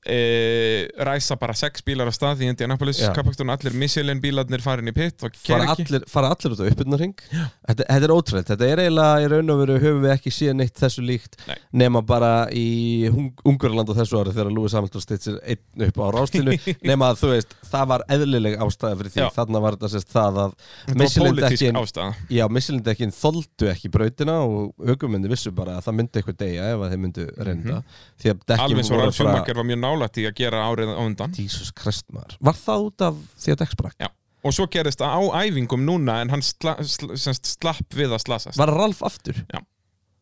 [0.06, 3.10] uh, ræsa bara sex bílar á stað í Indianapolis Já.
[3.16, 5.86] kappaksturinn allir Michelin bílarnir farin í pitt og fara ger ekki.
[5.88, 9.54] allir, fara allir út á uppbyrnarring þetta, þetta er ótrúlega, þetta er eiginlega í raun
[9.54, 11.56] og veru höfum við ekki síðan neitt þessu líkt Nei.
[11.84, 12.66] nema bara í
[13.12, 16.56] Hung Ungurland á þessu ári þegar Lewis Hamilton stýttir einn upp á ráslinu
[16.90, 19.28] nema að þú veist, það var eðlileg ástæða fyrir því, Já.
[19.38, 22.08] þarna var þetta sérst það að var Michelin pólitísk dekkin ástæða.
[22.38, 26.68] Já, Michelin dekkin þoldu ekki brautina og aukumindi vissu bara að það myndi eitthvað deyja
[26.74, 27.78] ef að þeir myndu reynda.
[28.18, 30.92] Því að dekkin Alveg svo voru Ralf Schumacher var mjög nálægt í að gera árið
[30.94, 31.34] á undan.
[31.40, 33.98] Jesus Christ maður, var það út af því að dekk sprakk?
[34.04, 34.10] Já.
[34.48, 37.10] og svo gerist það á æfingum núna en hann sla, sl,
[37.42, 38.60] slapp við að slasast.
[38.60, 39.42] Var Ralf aftur?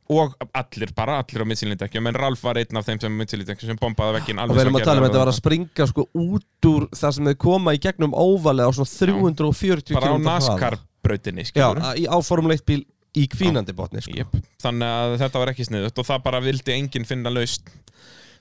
[0.06, 3.78] og allir, bara allir á Michelin-dekkjum en Ralf var einn af þeim sem Michelin-dekkjum sem
[3.80, 6.68] bombaði vekkin og við erum að tala um að þetta var að springa sko út
[6.70, 11.42] úr það sem þau koma í gegnum óvalið á svona 340 bara á km NASCAR-brautinni
[11.48, 12.84] Já, skilur í- á Formule 1 bíl
[13.18, 14.28] í kvínandi botni sko.
[14.62, 17.66] Þannig að þetta var ekki sniðut og það bara vildi enginn finna laust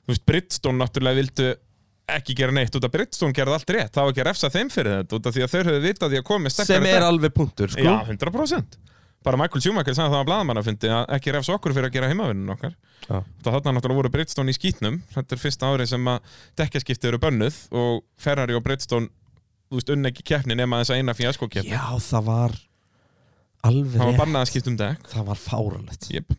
[0.05, 1.51] þú veist, Bridgestone náttúrulega vildu
[2.15, 4.69] ekki gera neitt út af Bridgestone gerði allt rétt það var ekki að refsa þeim
[4.73, 7.33] fyrir þetta út af því að þeir höfðu vitað því að komi sem er alveg
[7.33, 7.85] punktur sko.
[7.85, 8.77] Já, 100%
[9.25, 12.53] bara Michael Schumacher sagði það á blaðamannafundi að ekki refsa okkur fyrir að gera heimavinnun
[12.53, 12.75] okkar
[13.07, 13.17] Já.
[13.41, 17.21] það þarna náttúrulega voru Bridgestone í skýtnum þetta er fyrsta árið sem að dekkjaskipti eru
[17.23, 19.09] bönnuð og Ferrari og Bridgestone
[19.65, 22.57] þú veist, unn ekki keppni nema þess að eina fjasko keppni Já, það var
[23.65, 24.21] alveg það var rétt.
[24.21, 26.37] bannað að skipta um dekk það var fáralegt yep.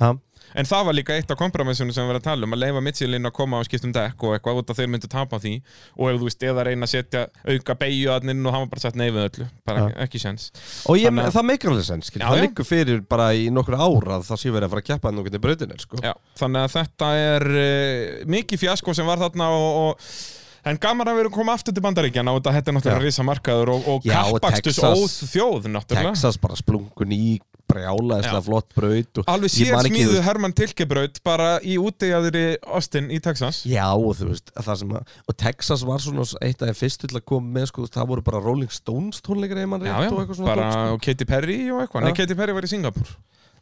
[0.00, 0.12] Ha?
[0.58, 2.80] En það var líka eitt af kompromissunum sem við erum að tala um að leifa
[2.82, 5.42] Michelin að koma og skipta um dekk og eitthvað út að þeir myndu tapa á
[5.44, 5.52] því
[5.94, 7.20] og ef þú veist, eða reyna að setja
[7.54, 9.92] auka beigju að inn og hafa bara sett nei við öllu bara Ja.
[10.08, 10.48] ekki séns
[10.90, 12.18] og ég, Þannig að- það meikar alveg sens skil.
[12.24, 14.88] Já, það liggur fyrir bara í nokkur ára að það sé verið að fara að
[14.90, 16.02] keppa nokkur til brautinir sko.
[16.02, 21.08] Já, þannig að þetta er uh, mikið fjasko sem var þarna og, og En gaman
[21.08, 24.02] að við erum komið aftur til bandaríkjana og þetta er náttúrulega risa markaður og, og
[24.04, 27.38] kappakstus Texas- óð þjóð náttúrulega Texas bara splungun í
[27.70, 28.44] brjálaðislega Já.
[28.46, 33.86] flott braut Alveg sér smíðu veist- Hermann Tilkebraut bara í útegjæðri Austin í Texas Já,
[33.94, 37.60] og þú veist, að og Texas var svona eitt af þeim fyrstu til að koma
[37.60, 40.68] með, sko, það voru bara Rolling Stones tónleikar ef mann já, og eitthvað svona bara
[40.68, 40.94] dót, sko.
[40.94, 42.04] og Katy Perry og eitthvað.
[42.04, 43.16] Nei, Katy Perry var í Singapur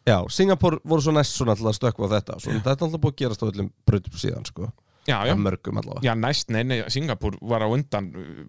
[0.08, 3.02] Já, Singapur voru svo næst svona til að stökkva á þetta svo þetta er alltaf
[3.02, 4.70] búið að gerast á öllum brautum síðan, sko
[5.08, 6.04] Já, já, að mörgum allavega.
[6.04, 8.08] Já, næst, nei, nei, Singapur var á undan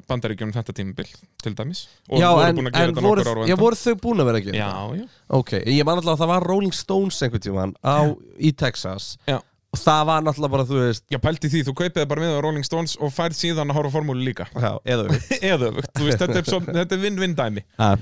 [0.10, 1.86] bandaríkjum þetta tímabil, til dæmis.
[2.10, 3.62] Og Já, voru en, búin að gera þetta voru, nokkur ára á já, undan.
[3.64, 4.98] voru þau búin að vera að gera Já, þetta?
[5.00, 7.98] já, Ok, ég man alltaf að það var Rolling Stones einhvern tímann á,
[8.36, 9.08] í Texas.
[9.30, 9.40] Já.
[9.70, 12.40] og það var náttúrulega bara, þú veist já, pælti því, þú kaupið bara með á
[12.44, 14.50] Rolling Stones og færð síðan að horfa á formúlu líka.
[14.52, 15.30] Já, eða við.
[15.54, 17.66] Eða, öfugt, þú veist, þetta er, svo, þetta er vinn-vinn dæmi.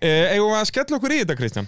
[0.00, 1.66] Uh, eh, Eigum við að skella okkur í þetta, Kristján?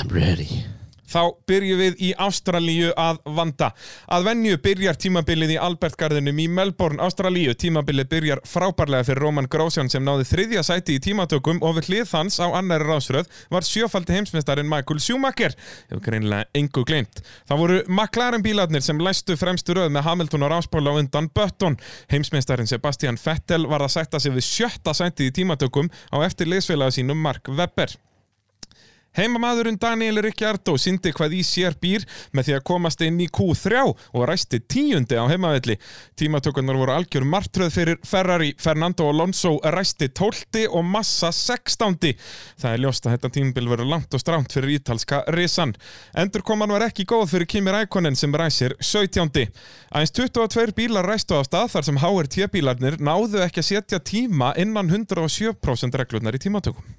[0.00, 0.64] I'm ready
[1.10, 3.70] Þá byrjum við í Ástralíu að vanda.
[4.08, 7.54] Að venju byrjar tímabilið í Albertgarðinum í Melbourne, Ástralíu.
[7.58, 12.14] Tímabilið byrjar frábærlega fyrir Roman Grosjean sem náði þriðja sæti í tímatökum og við hlið
[12.16, 15.56] hans á annari rásröð var sjöfaldi heimsmeistarinn Michael Schumacher.
[15.90, 17.22] Hefur greinilega engu gleymt.
[17.48, 21.78] Það voru McLaren bílarnir sem læstu fremstu röð með Hamilton og ráspóla undan Button.
[22.12, 26.96] Heimsmeistarinn Sebastian Vettel var að sætta sig við sjötta sæti í tímatökum á eftir liðsfélaga
[26.96, 27.92] sínum Mark Webber.
[29.14, 32.02] Heimamaðurinn Daniel Ricciardo síndi hvað í sér býr
[32.34, 35.76] með því að komast inn í Q3 og ræsti tíundi á heimavelli.
[36.18, 42.14] Tímatökurnar voru algjör martröð fyrir Ferrari, Fernando Alonso ræsti tólti og Massa sextándi.
[42.58, 45.76] Það er ljóst að þetta tímabil verður langt og stránt fyrir ítalska risan.
[46.18, 49.46] Endurkoman var ekki góð fyrir Kimi Rækonen sem ræsir 17.
[49.94, 54.52] Aðeins 22 bílar ræstu á stað þar sem HRT bílarnir náðu ekki að setja tíma
[54.58, 56.93] innan 107% reglurnar í tímatökum.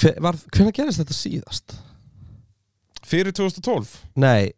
[0.00, 1.76] Hvernig gerist þetta síðast?
[3.06, 3.92] Fyrir 2012.
[4.18, 4.50] Nei,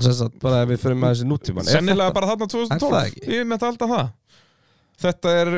[0.00, 2.80] sem sagt, bara ef við fyrir með þessi nútíman Sennilega þetta- bara þarna Er það
[2.82, 3.28] 2012 ekki?
[3.36, 4.12] Ég myndi alltaf það
[5.04, 5.50] Þetta er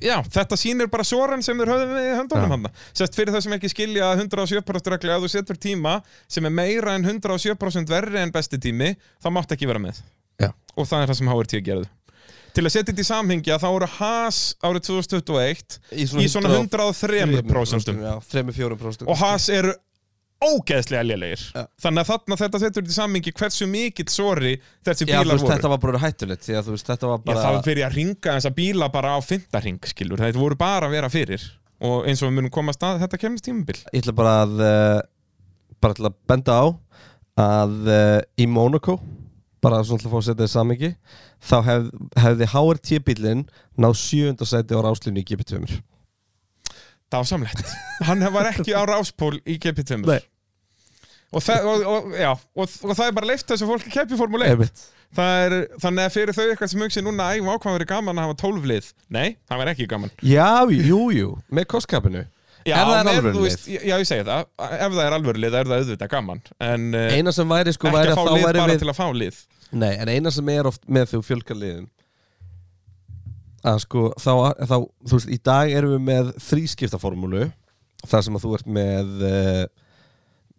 [0.00, 2.54] Já, þetta sýnir bara soran sem þeir höfðu höndunum Já.
[2.54, 6.46] hann Sest fyrir það sem ekki skilja að 107% regli að þú setur tíma sem
[6.48, 10.00] er meira en 107% verri en besti tími þá mátt ekki vera með
[10.40, 10.54] Já.
[10.72, 11.88] og það er það sem HRT gerðu
[12.54, 17.94] Til að setja þetta í samhengi að þá voru Haas árið 2021 í svona 103%
[18.00, 19.76] Já, 3-4% og Haas eru
[20.40, 21.42] ógeðslega lélegir.
[21.52, 21.66] Já.
[21.84, 24.54] þannig að þarna þetta setur þetta í sammingi hversu mikill sori
[24.86, 25.52] þessi Já, bílar veist, voru.
[25.52, 28.52] þetta var bara hættulegt þú veist, var Já, bara það var fyrir að ringa þessa
[28.56, 31.44] bíla bara á fymtarring skilur, þetta voru bara að vera fyrir.
[31.80, 34.98] Og eins og við munum komast að þetta kemst tímabil Ég ætla bara að uh,
[35.80, 36.64] bara til að benda á
[37.40, 38.98] að uh, í Monaco
[39.64, 40.90] bara svona til að fá að setja þið samingi
[41.50, 41.88] þá hef,
[42.24, 43.46] hefði HRT bílinn
[43.80, 45.80] náð sjönda sæti á ráslunni í GP2
[47.10, 47.66] dásamlegt,
[48.08, 50.20] hann var ekki á ráspól í GP2 Nei.
[51.34, 51.84] og, það, og,
[52.14, 54.84] og, og, það er bara leift þessu fólki keppi Formule 1 Einmitt.
[55.16, 58.28] það er, þannig að fyrir þau eitthvað sem hugsi núna ægum ákvæm verið gaman að
[58.28, 58.92] hafa 12 lið.
[59.10, 60.12] Nei, það var ekki gaman.
[60.22, 62.22] Já, jú, jú, með kostkapinu
[62.66, 65.56] Já, ef það er með, veist, Já, ég segi það, ef það er alvöru lið
[65.60, 68.44] er það auðvitað gaman En uh, eina sem væri sko ekki væri að fá lið
[68.48, 69.40] bara við til að fá lið.
[69.80, 71.88] Nei, en eina sem er oft með þú fjölgar liðum
[73.70, 74.32] að sko þá,
[74.64, 74.76] þá,
[75.08, 77.46] þú veist, í dag erum við með þrískiptaformúlu
[78.08, 79.64] þar sem að þú ert með uh,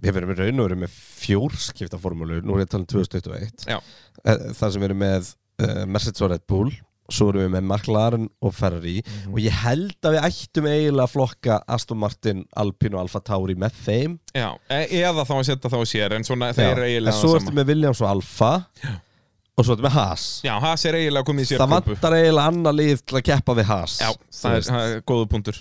[0.02, 3.68] við erum í raun og verum með fjórskiptaformúlu nú er ég að tala um 2021
[3.70, 3.78] Já.
[4.26, 5.32] Eh, þar sem við erum með
[5.62, 6.72] uh, Mercedes og Red Bull
[7.12, 9.34] svo erum við með McLaren og Ferrari Mhm.
[9.34, 13.55] og ég held að við ættum eiginlega að flokka Aston Martin, Alpine og Alfa Tauri
[13.55, 14.18] með þeim.
[14.36, 17.34] Já, e eða þá að setja þá sér En svona þeir eru en eiginlega svo
[17.36, 18.51] það ertu með Williams og Alfa
[18.84, 18.89] Já.
[19.57, 20.41] og svo ertu með Haas.
[20.43, 23.55] Já, Haas er eiginlega komið í sér það vantar eiginlega annar lið til að keppa
[23.62, 23.99] við Haas.
[24.01, 25.57] Já, það er, það er góðu punktur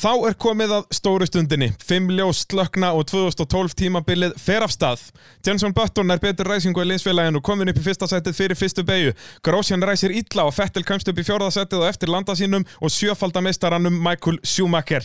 [0.00, 1.66] Þá er komið að stóru stundinni.
[1.84, 5.02] Fimm ljós slökna og 2012 tímabilið fer af stað.
[5.44, 9.12] Jenson Button er betur ræsingu í liðsfélaginu komin upp í fyrsta setið fyrir fyrstu beigju
[9.44, 12.94] Grósjan ræsir illa og Fettel kemst upp í fjórða setið og eftir landa sínum og
[12.96, 15.04] sjöfaldameistaranum Michael Schumacher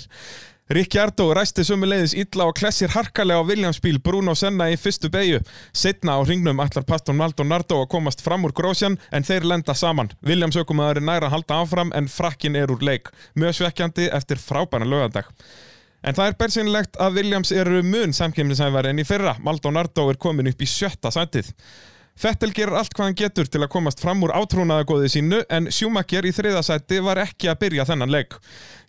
[0.65, 5.43] Ricciardo ræsti sömuleiðis illa og klessir harkalega á Williams bíl Bruno Senna í fyrstu beigju.
[5.77, 10.09] Setna á ringnum ætlar Paston Maldonardo að komast fram úr grósjan en þeir lenda saman.
[10.25, 13.13] Williams aukumæður er næra að halda áfram en frakkin er úr leik.
[13.37, 15.29] Mjög svekkjandi eftir frábæna lögadag.
[16.01, 19.37] En það er bersinlegt að Williams eru mun samkemnisæðvar en í fyrra.
[19.45, 21.53] Maldonardo er komin upp í sjötta sætið.
[22.15, 26.23] Fettel gerir allt hvað hann getur til að komast fram úr átrúnaðagóði sínu en Schumacher
[26.23, 28.37] í þriðasæti var ekki að byrja þennan leik.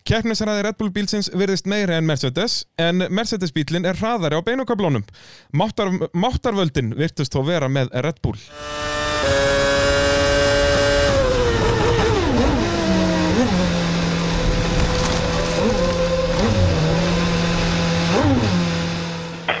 [0.07, 5.03] Keppnisræði Red Bull bílsins virðist meiri en Mercedes en Mercedes bílinn er hraðari á beinukablónum.
[5.51, 8.39] Máttar, máttarvöldin virtust þó vera með Red Bull.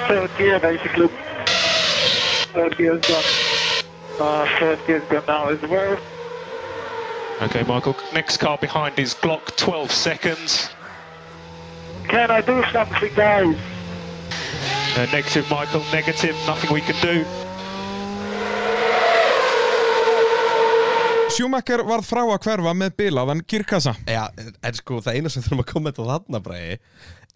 [0.07, 1.09] third gear basically.
[2.55, 3.23] Third gear's done.
[4.17, 5.99] Uh, third gear's done now as well.
[7.39, 7.95] Okay, Michael.
[8.13, 10.69] Next car behind is Glock, 12 seconds.
[12.07, 13.55] Can I do something, guys?
[14.97, 15.83] Uh, negative, Michael.
[15.93, 16.35] Negative.
[16.47, 17.25] Nothing we can do.
[21.37, 23.93] Schumacher varð frá að hverfa með bilaðan kirkassa.
[24.09, 24.23] Já,
[24.65, 26.79] en sko það eina sem þurfum að kommenta þarna bræði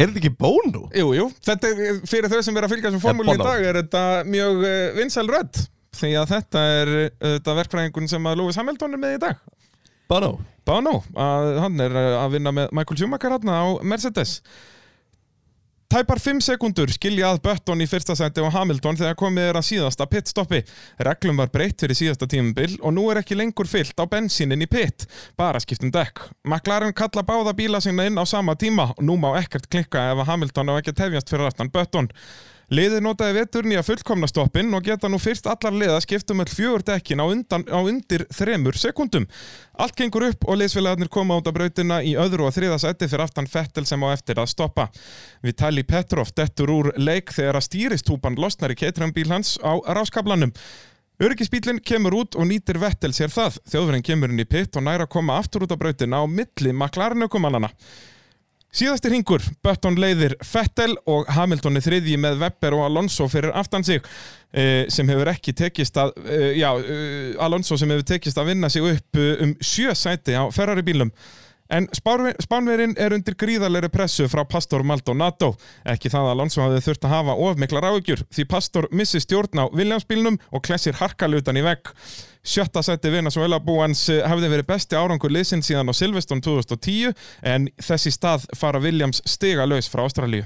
[0.02, 0.88] Er þetta ekki bónu?
[0.97, 3.78] Jú, jú, þetta er fyrir þau sem er að fylgjast með formúli í dag er
[3.84, 5.60] þetta mjög uh, vinsæl rödd
[5.99, 9.43] því að þetta er uh, þetta verkfræðingun sem að Lewis Hamilton er með í dag.
[10.12, 10.36] Bono
[10.68, 14.41] Bono, að hann er að vinna með Michael Schumacher hann á Mercedes
[15.91, 19.66] Tæpar 5 sekundur skilja að Button í fyrsta seti og Hamilton þegar komið er að
[19.68, 20.62] síðasta pitstoppi.
[21.03, 24.70] Reglum var breytt fyrir síðasta tímubil og nú er ekki lengur fyllt á bensínin í
[24.72, 25.03] pit,
[25.36, 26.24] bara skiptum dekk.
[26.47, 30.24] McLaren kalla báða bíla sinna inn á sama tíma og nú má ekkert klikka ef
[30.24, 32.07] að Hamilton á ekki tefjast fyrir aftan Button.
[32.72, 36.86] Liðið notaði veturni að fullkomna stoppin og geta nú fyrst allar liða skiptum öll fjögur
[36.88, 39.26] dekkin á, undan, á undir þremur sekundum.
[39.76, 43.26] Allt gengur upp og liðsfélagarnir koma út á brautina í öðru og þriða seti fyrir
[43.26, 44.86] aftan Fettel sem á eftir að stoppa.
[45.44, 50.56] Vitali Petrov dettur úr leik þegar að stýristúpan losnar í keitranbíl hans á ráskablanum.
[51.20, 53.60] Öryggisbílinn kemur út og nýtir Vettel sér það.
[53.68, 56.72] Þjóðverinn kemur inn í pitt og næra að koma aftur út á brautina á milli
[56.72, 57.76] maklarnökumannana.
[58.72, 63.84] Síðasti ringur, Button leiðir Vettel og Hamilton er þriðji með Webber og Alonso fyrir aftan
[63.84, 68.54] sig eh, sem hefur ekki tekist að eh, já, eh, Alonso sem hefur tekist að
[68.54, 71.12] vinna sig upp um sjö sæti á Ferrari bílum
[71.72, 75.54] En Spánver- Spánverinn er undir gríðarleiri pressu frá Pastor Maldonado.
[75.88, 79.66] Ekki það að hafði þurft að hafa of mikla ráðugjur því Pastor missi stjórn á
[79.72, 81.94] Williams-bílnum og klessir harkalutan í vegg.
[82.44, 87.14] Sjötta seti Venezuela búans eh, hafði verið besti árangur liðsinn síðan á Silveston 2010
[87.44, 90.44] en þessi stað fara Williams stiga laus frá Ástralíu.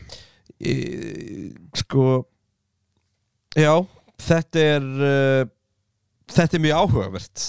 [0.62, 2.28] e, Sko
[3.56, 3.80] Já,
[4.20, 5.48] þetta er uh,
[6.28, 7.46] Þetta er mjög áhugavert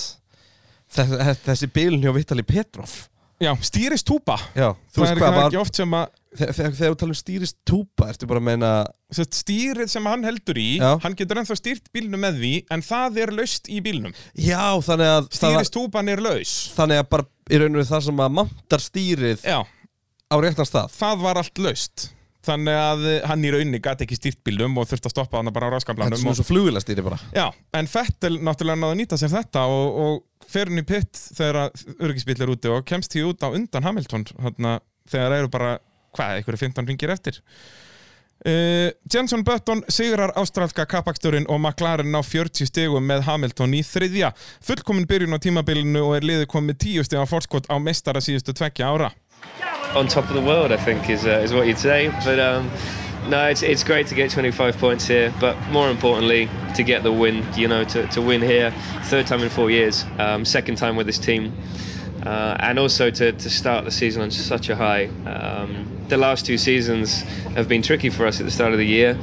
[0.96, 2.94] Þessi, bílun hjá Vitali Petrov
[3.42, 4.38] Já, stýrist túpa.
[4.56, 6.92] Já, þú Það veist er hvað það var ekki oft sem að Þegar, þegar, þegar
[6.92, 8.70] þú tala um stýrist túpa Ertu bara að meina
[9.16, 10.90] sett, stýrið sem hann heldur í, Já.
[11.00, 14.12] hann getur ennþá stýrt bílnum með því en það er laust í bílnum.
[14.36, 16.52] Já, þannig að það, Stýrist túpan er laus.
[16.76, 19.58] Þannig að bara í raun og veru það sem að mantar stýrið Já.
[20.28, 22.06] á réttan stað það var allt laust
[22.46, 25.70] þannig að hann í rauninni gæti ekki stýrt bílum og þurfti að stoppa hann bara
[25.70, 26.38] á Þetta er svona og...
[26.38, 27.18] svo flugilastýri bara.
[27.34, 27.46] Já,
[27.78, 31.72] en Fettel náttúrulega náði að nýta sér þetta og, og fer hann í pitt þegar
[31.96, 34.78] örgisbíl er úti og kemst því út á undan Hamilton hana,
[35.10, 35.74] þegar eru bara,
[36.16, 37.42] hvað, einhverju 15 ringir eftir.
[38.46, 44.34] Uh, Jenson Button sigrar ástralska kappaksturinn og McLaren á 40 stegum með Hamilton í þriðja.
[44.66, 48.54] Fullkomin byrjun á tímabilinu og er liðið komið 10 steg á forskot á mestara síðustu
[48.54, 49.10] tveggja ára
[49.96, 52.08] on top of the world, I think, is, uh, is what you'd say.
[52.24, 52.70] But um,
[53.28, 57.12] no, it's, it's great to get 25 points here, but more importantly, to get the
[57.12, 58.72] win, you know, to, to win here.
[59.04, 61.52] Third time in four years, um, second time with this team.
[62.24, 65.06] Uh, and also to, to start the season on such a high.
[65.26, 67.22] Um, the last two seasons
[67.54, 69.18] have been tricky for us at the start of the year,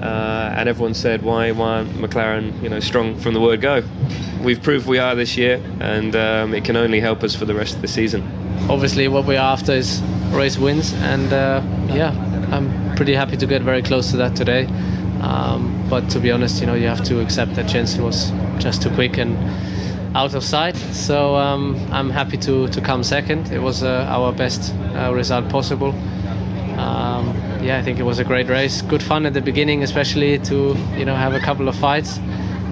[0.00, 3.82] uh, and everyone said, "Why, why McLaren, you know, strong from the word go?"
[4.42, 7.54] We've proved we are this year, and um, it can only help us for the
[7.54, 8.22] rest of the season.
[8.70, 11.60] obviously what we're after is race wins and uh,
[11.92, 12.10] yeah
[12.50, 14.64] i'm pretty happy to get very close to that today
[15.20, 18.80] um, but to be honest you know you have to accept that jensen was just
[18.82, 19.36] too quick and
[20.14, 20.76] out of sight.
[20.76, 23.50] So um, i'm happy to, to come second.
[23.52, 25.94] It was uh, our best uh, result possible.
[26.78, 28.82] Um, yeah i think it was a great race.
[28.82, 32.18] Good fun at the beginning especially to you know have a couple of fights.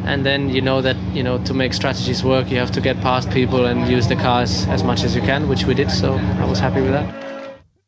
[0.04, 3.00] And then you know that you know to make strategies work you have to get
[3.00, 5.90] past people and use the cars as much as you can which we did.
[5.90, 7.21] So i was happy with that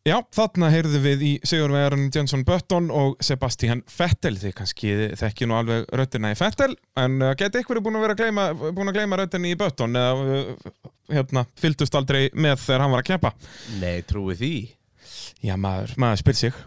[0.05, 4.35] Já, þarna heyrðum við í Sigurvegarinn Jenson Button og Sebastian Vettel.
[4.37, 8.19] Þið kannski þekki nú alveg röttina í Vettel en uh, geti ykkur búin að vera
[8.19, 10.77] gleyma, búin að gleyma röttinni í Button eða uh,
[11.09, 13.33] hérna, fylgdust aldrei með þegar hann var að keppa?
[13.81, 14.55] Nei, trúi því.
[15.41, 16.63] Já, maður, maður spyr sig.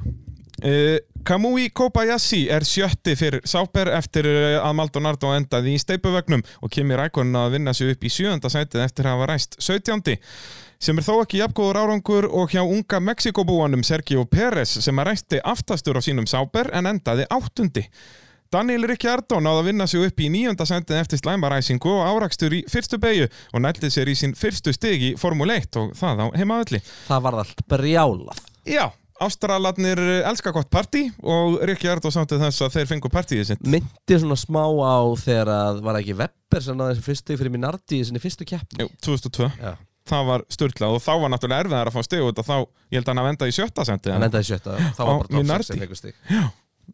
[0.58, 6.74] Uh, Kamui Kobayashi er sjötti fyrir Sáper eftir uh, að Maldonardo endaði í steipuvögnum og
[6.74, 10.02] Kimi Rækon að vinna sig upp í sjöönda sætið eftir að hafa ræst 17
[10.80, 15.42] sem er þó ekki jafngóður árangur og hjá unga Mexikobúanum Sergio Pérez sem að ræsti
[15.44, 17.88] aftastur á sínum Sáper en endaði áttundi.
[18.54, 22.62] Daniel Ricciardo náði að vinna sig upp í nýjönda sendin eftir slæmaræsingu og árakstur í
[22.72, 26.28] fyrstu beigju og nældi sér í sín fyrstu stig í Formule 1 og það á
[26.38, 26.80] heimaðalli.
[27.10, 28.86] Það var allt brjálað Já,
[29.20, 30.00] Ástralarnir
[30.30, 33.64] elska gott partí og Ricciardo sátti þess að þeir fengu partíið sitt.
[33.66, 38.00] Myndi svona smá á þegar að var ekki Webber sem náði þessi fyrstu fyrir Minardi
[38.00, 39.50] í sinni fyrstu keppni Jú, 2002.
[39.58, 39.74] Já.
[40.08, 42.55] Það var störtlað og þá var náttúrulega erfiðar að fá stig og þá,
[42.91, 44.14] ég held að hann að venda í sjötta sendi.
[44.14, 45.68] Hann endaði í sjötta, þá var bara top 6 Minardi.
[45.68, 46.16] sem fengur stig.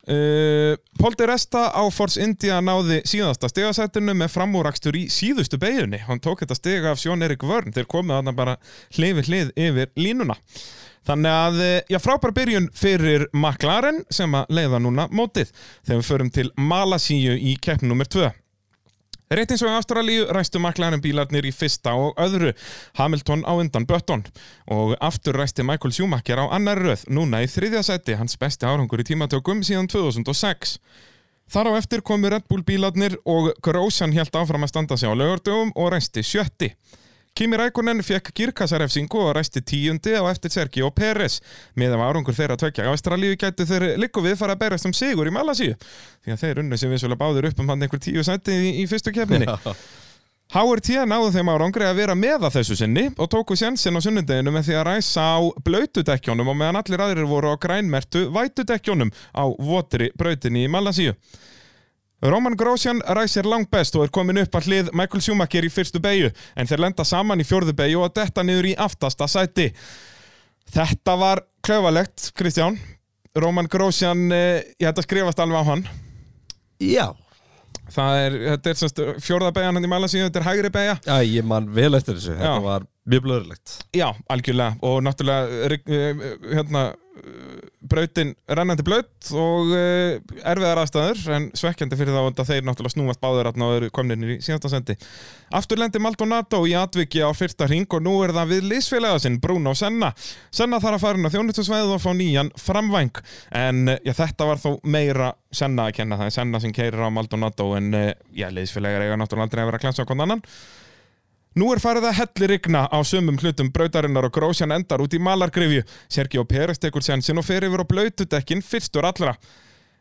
[0.09, 5.99] Uh, Paul de Resta á Force India náði síðasta stigasættinu með framúrakstur í síðustu beigunni
[6.07, 7.69] hann tók þetta stiga af Sjón Erik Vörn.
[7.75, 8.57] Þeir komið þarna bara
[8.97, 10.39] hlið við hlið yfir línuna.
[11.03, 15.51] Þannig að, eh, já, frábær byrjun fyrir McLaren sem að leiða núna mótið.
[15.85, 18.31] Þegar við förum til Malasíu í keppn nummer 2
[19.33, 22.51] Rétt eins og í Ástralíu ræstu McLaren bílarnir í fyrsta og öðru.
[22.99, 24.21] Hamilton á undan Button.
[24.69, 29.01] Og aftur ræsti Michael Schumacher á annar röð núna í þriðja seti, hans besti árangur
[29.01, 30.77] í tímatökum síðan 2006
[31.53, 35.13] Þar á eftir komu Red Bull bílarnir og Grosjan helt áfram að standa sig á
[35.13, 36.71] lögardögum og ræsti sjötti
[37.33, 41.39] Kimi Rækonen fekk girkassarefsingu og ræsti tíundi á eftir Sergio Pérez
[41.73, 45.25] með af árangur þeirra tvekja Ástralíu gætu þeir líku við fara að berast um sigur
[45.25, 48.21] í Malasíu því að þeir unnu sem við svolítið báður upp um hann einhver tíu
[48.27, 49.49] sæti í, í fyrstu keppninni.
[50.53, 54.53] HRT náðu þeim árangri að vera með að þessu sinni og tóku sjensin á sunnundeginu
[54.53, 59.49] með því að ræsa á blöytudekkjónum og meðan allir aðrir voru á grænmertu vætudekkjónum á
[59.57, 61.17] votri brautinni í Malasíu.
[62.23, 66.29] Roman Grosjean ræsir langbest og er komin upp að hlið Michael Schumacher í fyrstu beigju
[66.55, 69.69] en þeir lenda saman í fjórðu beigju og detta niður í aftasta sæti.
[70.73, 72.77] Þetta var klöfalegt, Kristján.
[73.35, 75.83] Roman Grosjean, eh, ég hætti að skrifast alveg á hann.
[76.79, 77.09] Já,
[77.93, 80.93] Það er, þetta er semst fjórða beigjan hann í Malasíu, þetta er hægri beigja.
[81.03, 82.61] Já, ég man vel eftir þessu, þetta Já.
[82.63, 86.21] var mjög blöðurlegt Já, algjörlega og náttúrulega rig- eh,
[86.55, 86.95] hérna eh,
[87.83, 90.15] brautin rennandi blöð og uh,
[90.49, 94.33] erfiðar aðstæður en svekkjandi fyrir þá að þeir náttúrulega snúast báður þarna og eru komnir
[94.35, 94.95] í síðasta sendi.
[95.53, 99.39] Aftur lendi Maldonado í atviki á fyrsta hring og nú er það við liðsfélaga sinn
[99.43, 100.13] Bruno Senna.
[100.53, 103.23] Senna þarf að fara inn á þjónustusveið og fá nýjan framvæng.
[103.61, 107.13] En eh, já, þetta var þó meira Senna að kenna það Senna sem keirir á
[107.13, 110.47] Maldonado en uh, já, liðsfélagar eiga náttúrulega aldrei að vera að klansa á hvern annan
[111.53, 115.19] Nú er farið að helli rigna á sumum hlutum brautarinnar og grósjan endar út í
[115.21, 115.83] malargrifju.
[116.09, 119.35] Sergio Pérez tekur sensin og fer yfir á blautudekkin fyrstur allra.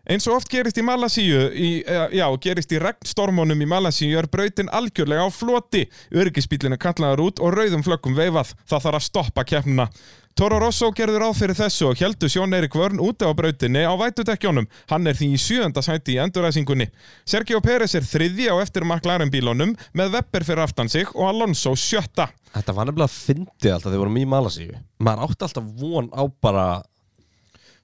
[0.02, 4.26] Eins og oft gerist í Malasíu, í, eh, já, gerist í regnstormunum í Malasíu er
[4.26, 5.84] brautin algjörlega á floti.
[6.10, 8.50] Öryggisbílinn er kallaður út og rauðum flökkum veifað.
[8.66, 9.88] Það þarf að stoppa keppnina.
[10.34, 13.94] Toro Rosso gerður á fyrir þessu og heldur Sjón Eirik Vörn úti á brautinni á
[13.94, 14.66] vætudekkjónum.
[14.88, 16.88] Hann er því í sjöönda sæti í enduræsingunni.
[17.24, 21.76] Sergio Pérez er þriði á eftir McLaren bílónum með Webber fyrir aftan sig og Alonso
[21.76, 22.32] sjötta.
[22.52, 26.10] Þetta var nefnilega að fyndi alltaf þegar við vorum í Malasíu Maður átti alltaf von
[26.12, 26.66] á bara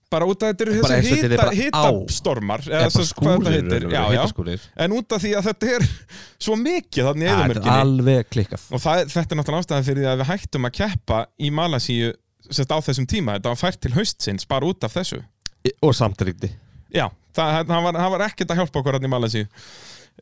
[0.08, 2.86] Bara út af þetta eru er hitastormar eða
[3.18, 4.62] hvað þetta heitir.
[4.80, 5.84] En út af því að þetta er
[6.46, 8.64] svo mikið þannig Ja, Þetta er alveg klikkað.
[8.72, 12.14] Og það, þetta er náttúrulega ástæðan fyrir því að við hættum að keppa í Malasíu
[12.48, 15.20] sérst á þessum tíma, þetta var fært til haustsins bara út af þessu.
[15.84, 16.48] Og samt ríkti
[16.94, 19.48] Já, það, það, var, það var ekkert að hjálpa okkur hann í Malasíu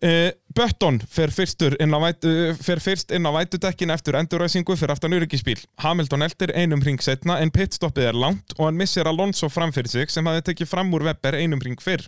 [0.03, 1.32] uh, fer,
[1.80, 6.26] inn á vætu, uh, fer fyrst inn á vætudekkin eftir enduræsingu fyrir aftan öryggisbíl Hamilton
[6.26, 10.11] eldir einum ring setna en pitstoppið er langt og hann missir Alonso fram fyrir sig
[10.11, 12.07] sem hafði tekið fram úr Webber einum ring fyrr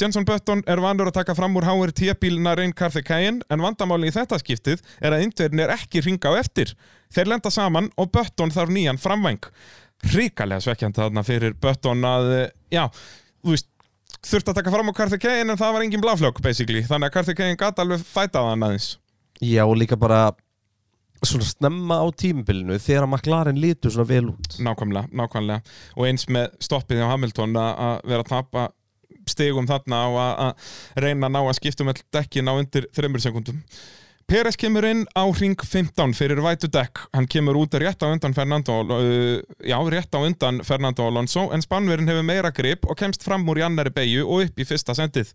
[0.00, 4.38] Jenson Button er vanur að taka fram úr HRT-bílina Reyn Cayenne en vandamáli í þetta
[4.40, 6.72] skiptið er að indverðin er ekki ringa á eftir.
[7.12, 9.42] Þeir lenda saman og Button þarf nýjan framvæng.
[10.14, 12.86] Ríkalega svekkjandi þarna fyrir Button að, eh, já,
[13.44, 13.68] þú veist,
[14.26, 16.82] þurfti að taka fram á Carthy Cayenne en það var engin bláflögg, basically.
[16.88, 18.88] Þannig að Carthy Cayenne gata alveg fætað hann aðeins.
[19.40, 20.32] Já, og líka bara
[21.24, 25.60] svona snemma á tímabilinu þegar að McLaren lítur svona vel út Nákvæmlega, nákvæmlega.
[25.96, 28.66] Og eins með stoppið á Hamilton að vera að tapa
[29.28, 30.70] stigum þarna og að-
[31.04, 33.60] reyna að ná að skipta um all dekkin á undir þreymur sekundum.
[34.30, 37.00] Peres kemur inn á ring 15 fyrir vætu dekk.
[37.16, 41.58] Hann kemur út rétt á undan Fernando, uh, já, rétt á undan Fernando Alonso, en
[41.58, 44.94] Spanverinn hefur meira grip og kemst fram úr í annari beigju og upp í fyrsta
[44.94, 45.34] sendið.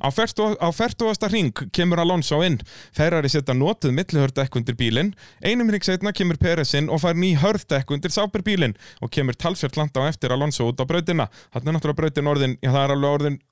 [0.00, 1.28] Á 40 á 40.
[1.28, 2.56] ring kemur Alonso inn.
[2.96, 5.12] Ferrari setja notuð millihördekk undir bílinn.
[5.44, 9.76] Einum ring setna kemur Peres inn og fær ný hördekk undir sáperbílinn og kemur talsvert
[9.76, 11.28] landa á eftir Alonso út á brautina.
[11.52, 13.42] Þannig er náttúrulega brautin orðin, já það er alveg orðin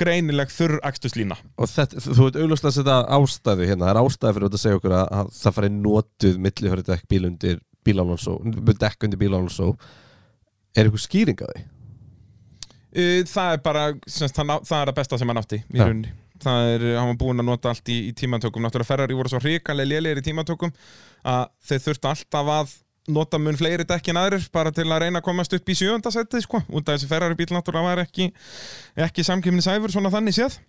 [0.00, 1.36] greinileg þurr akstuslína.
[1.58, 4.78] og þetta, þú veit augljóslega að setja ástæðu hérna, það er ástæðu fyrir að segja
[4.80, 8.34] okkur að, að það fari notuð millihörðu dekk bíl undir bílálónsó,
[8.80, 9.70] dekk undir bílálónsó
[10.74, 11.64] er eitthvað skýring á því?
[13.30, 15.84] Það er bara, semst, á- það er það besta sem hann átti í Já.
[15.88, 16.12] rauninni.
[16.44, 18.62] Það er, hann var búinn að nota allt í, í tímatökum.
[18.62, 20.72] Náttúrulega Ferrari voru svo hrikalega lélegir í tímatökum
[21.30, 22.74] að þeir þurftu alltaf að
[23.08, 26.12] nota mun fleiri dekki en aðrir bara til að reyna að komast upp í sjönda
[26.14, 26.62] setið sko.
[26.68, 28.30] út af þessi Ferrari bíl náttúrulega var ekki,
[29.06, 30.60] ekki samkjöfni sæfur svona þannig séð.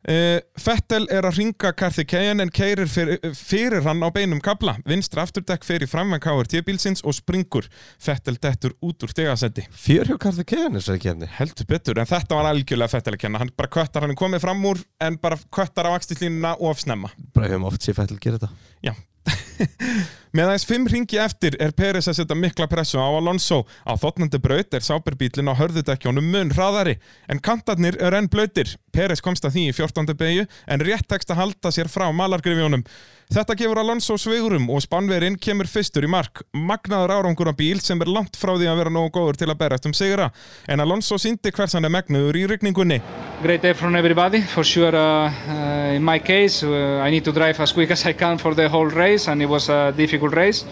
[0.00, 4.78] Uh, Fettel er að ringa Carthy Cayenne en keirir fyrir, fyrir hann á beinum kabla.
[4.88, 7.68] Vinstra afturdekk fer í framvæng KRT bílsins og springur.
[8.00, 9.66] Fettel dettur út úr stegasetti.
[9.82, 13.42] Fjörhjókarði keðan þessari kefni Heldur betur, en þetta var algjörlega Fettel að kenna.
[13.44, 17.12] Hann bara köttar, hann er komið fram úr en bara köttar á axtislínuna of snemma.
[17.36, 18.48] bara hefum oft sér fættil gera þetta
[18.80, 18.94] Já.
[20.30, 23.64] Með aðeins fimm ringi eftir er Peres að setja mikla pressu á Alonso.
[23.82, 28.76] Á þotnandi braut er sáperbílinn á hörðudekkjónum mun hraðari, en kantarnir er enn blöytir.
[28.94, 30.14] Peres komst að því í 14.
[30.14, 32.86] beigju, en rétt tekst að halda sér frá malargrifjónum.
[33.30, 36.44] Þetta gefur Alonso svigurum og Spanverinn kemur fyrstur í mark.
[36.54, 39.60] Magnaður árangur á bíl sem er langt frá því að vera nógu góður til að
[39.64, 40.30] berast um sigra.
[40.70, 43.02] En Alonso síndi hvers hann er megnuður í rigningunni.
[43.42, 44.42] great effort from everybody.
[44.42, 48.04] For sure, uh, uh, in my case, uh, I need to drive as quick as
[48.04, 50.64] I can for the whole race, and it was a difficult race.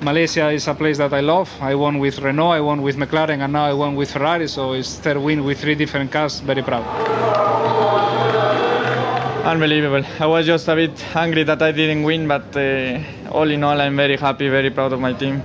[0.00, 1.50] Malaysia is a place that I love.
[1.60, 4.46] I won with Renault, I won with McLaren, and now I won with Ferrari.
[4.48, 6.40] So it's third win with three different cars.
[6.40, 6.84] Very proud.
[9.44, 10.04] Unbelievable.
[10.20, 13.80] I was just a bit angry that I didn't win, but uh, all in all,
[13.80, 15.42] I'm very happy, very proud of my team,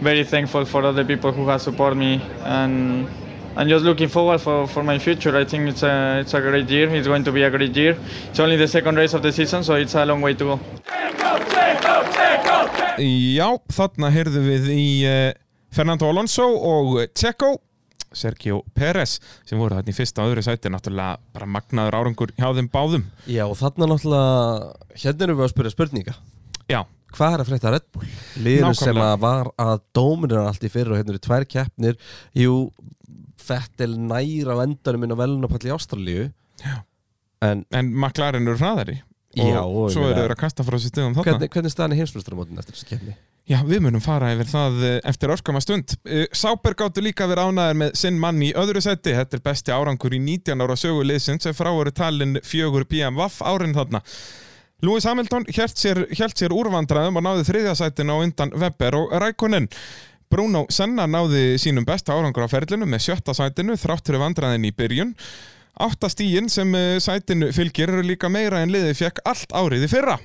[0.00, 3.08] very thankful for all the people who have supported me, and
[3.56, 5.34] and just looking forward for, for my future.
[5.34, 6.94] I think it's a it's a great year.
[6.94, 7.96] It's going to be a great year.
[8.28, 10.60] It's only the second race of the season, so it's a long way to go.
[13.02, 15.30] Já, þarna heyrðum við í uh,
[15.74, 17.56] Fernando Alonso og Checo
[18.16, 22.48] Sergio Pérez sem voru þarna í fyrsta og öðru sæti náttúrulega bara magnaður árangur hjá
[22.56, 23.06] þeim báðum.
[23.28, 26.16] Já, og þarna náttúrulega hérna erum við að spyrja spurninga.
[26.72, 26.80] Já,
[27.16, 28.08] Hvað er að frétta Red Bull?
[28.44, 31.96] Liður sem að var að dóminir allt í fyrir og hérna eru tvær keppnir.
[32.36, 32.56] Jú,
[33.40, 36.26] Fettel nær á endanum inn á velunapall í Ástralíu.
[36.60, 36.80] Já.
[37.46, 38.98] En en McLaren eru hraðari
[39.36, 39.62] og, Já,
[39.94, 42.76] svo eru þeir að kasta frá sér stöðum þarna hvernig, hvernig staðan í heimsmjöstaramótin eftir
[42.76, 43.16] þessi keppni?
[43.46, 45.92] Já, við munum fara yfir það eh, eftir örskama stund.
[46.02, 49.14] Eh, Sáper gáttu líka verið ánæður með sinn mann í öðru seti.
[49.14, 53.76] Þetta er besti árangur í 19 ára söguliðsins sem frá eru talin fjögur BMWF árin
[53.76, 54.02] þarna.
[54.82, 59.70] Lewis Hamilton hjælt sér, sér úrvandraðum og náði þriðja sætin á undan Webber og Rækonen.
[60.26, 65.14] Bruno Senna náði sínum besta árangur á ferlinu með sjötta sætinu þráttur vandraðin í byrjun.
[65.76, 69.92] Átta stíin sem eh, sætinu fylgir eru líka meira en liðið fekk allt árið í
[69.92, 70.16] fyrra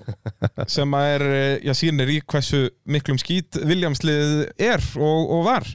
[0.76, 5.70] sem að er, eh, já, sýnir í hversu miklum skít Williamslið er og, og var.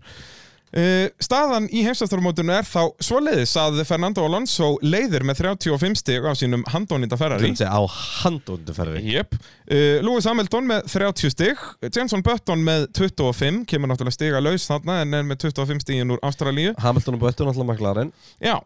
[0.70, 6.38] Uh, staðan í heimsastarmótinu er þá svoleiðis að Fernando Alonso leiðir með 35 stig á
[6.38, 6.62] sínum
[7.66, 7.82] að á
[8.22, 9.34] handóndu ferri Jep.
[9.66, 15.02] Uh, Lewis Hamilton með 30 stig, Jenson Button með 25, kemur náttúrulega stiga laus þarna
[15.02, 16.76] en er með 25 stigin úr Ástralíu.
[16.78, 18.60] Hamilton og Böttun alltaf maklarinn Já,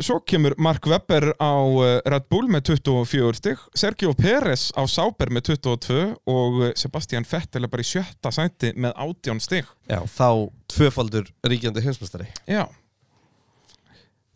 [0.00, 5.28] svo kemur Mark Webber á uh, Red Bull með 24 stig, Sergio Pérez á Sauber
[5.28, 9.68] með 22 og uh, Sebastian Vettel er bara í sjötta sæti með 18 stig.
[9.90, 12.64] Já, þá tvöfaldur ríkjandi heimsmjöstari Já.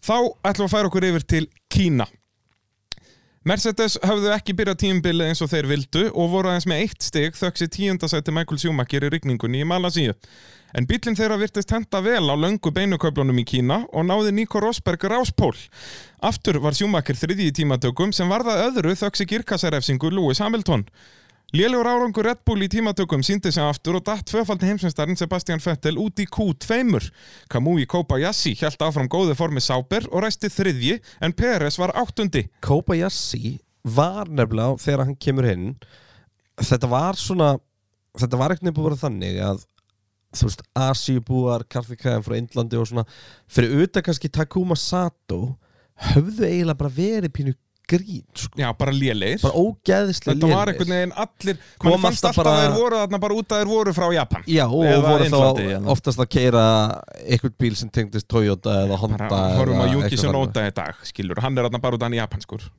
[0.02, 2.08] Þá ætlum við að færa okkur yfir til Kína.
[3.48, 7.38] Mercedes höfðu ekki byrjað tímubili eins og þeir vildu og voru aðeins með eitt stig
[7.38, 10.14] þöggs í tíundasæti Michael Schumacher í rigningunni í Malasíu.
[10.72, 15.04] En bílinn þeirra virtist henda vel á löngu beinuköflunum í Kína og náði Nico Rosberg
[15.10, 15.54] ráspól.
[16.24, 20.86] Aftur var Schumacher þriði í tímatökum sem varða öðru þöggs í girkassarefsingu Lewis Hamilton.
[21.52, 25.98] Lélegur árangur Red Bull í tímatökum síndi sig aftur og datt tvöfaldi heimsmeistarinn Sebastian Vettel
[26.00, 27.10] út í Q2.
[27.52, 32.46] Kamui Kobayashi held áfram góðu formi Sáber og ræsti þriðji en Peres var áttundi.
[32.64, 35.68] Kobayashi var nefnilega þegar hann kemur inn
[36.62, 37.52] þetta var svona
[38.18, 39.62] þetta var ekkert nefnilega þannig að
[40.32, 43.04] þú veist, Asíubúar, Karthikaðan frá Indlandi og svona,
[43.52, 45.42] fyrir auðvitað kannski Takuma Sato
[46.12, 47.54] höfðu eiginlega bara verið pínu
[47.92, 48.54] grín sko.
[48.56, 49.42] Já, bara lélegir.
[49.42, 53.20] bara ógeðislega Þetta var einhvern veginn allir, mann fannst alltaf bara- að þeir voru þarna
[53.20, 54.44] bara út að þeir voru frá Japan.
[54.46, 55.90] Já, og Eða voru Indlandi, þá hérna.
[55.96, 56.62] oftast að keira
[57.26, 60.94] einhvern bíl sem tengdist Toyota eða Honda Bara eða að Yuki eitthvað Tsunoda í dag,
[61.10, 62.70] skilur, hann er þarna bara út að hann Japan, skur.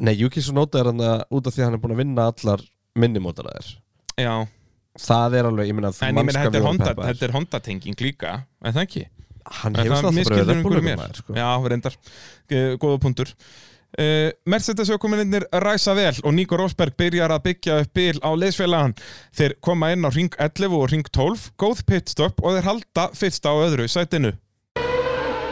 [0.00, 0.98] Nei, Yuki Tsunoda er hann
[1.30, 2.64] út af því að hann er búin að vinna allar
[2.96, 3.74] minnimótaræðir
[4.16, 4.46] Já,
[5.00, 8.32] Það er alveg, ég meina þú en ég meina þetta er Honda, er Honda-tenging líka,
[8.60, 9.04] en það ekki?
[9.62, 10.62] Hann hefur mér?
[10.62, 11.34] Bullmaður, sko.
[11.36, 11.96] Já, reyndar,
[12.52, 17.92] Eh, góða punktur uh, Mercedes ökumennir ræsa vel og Nico Rosberg byrjar að byggja upp
[17.96, 18.94] bíl á leiðsfélagan
[19.32, 23.52] þeir koma inn á ring 11 og ring 12 góð pitstop og þeir halda fyrsta
[23.52, 24.34] á öðru sætinu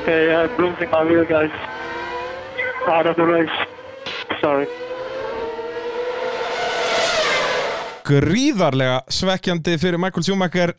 [0.00, 1.52] Okay, I'm losing my wheel, guys.
[2.88, 3.52] Out of the race.
[4.40, 4.66] Sorry.
[8.06, 10.74] Gríðarlega svekkjandi fyrir Michael Schumacher.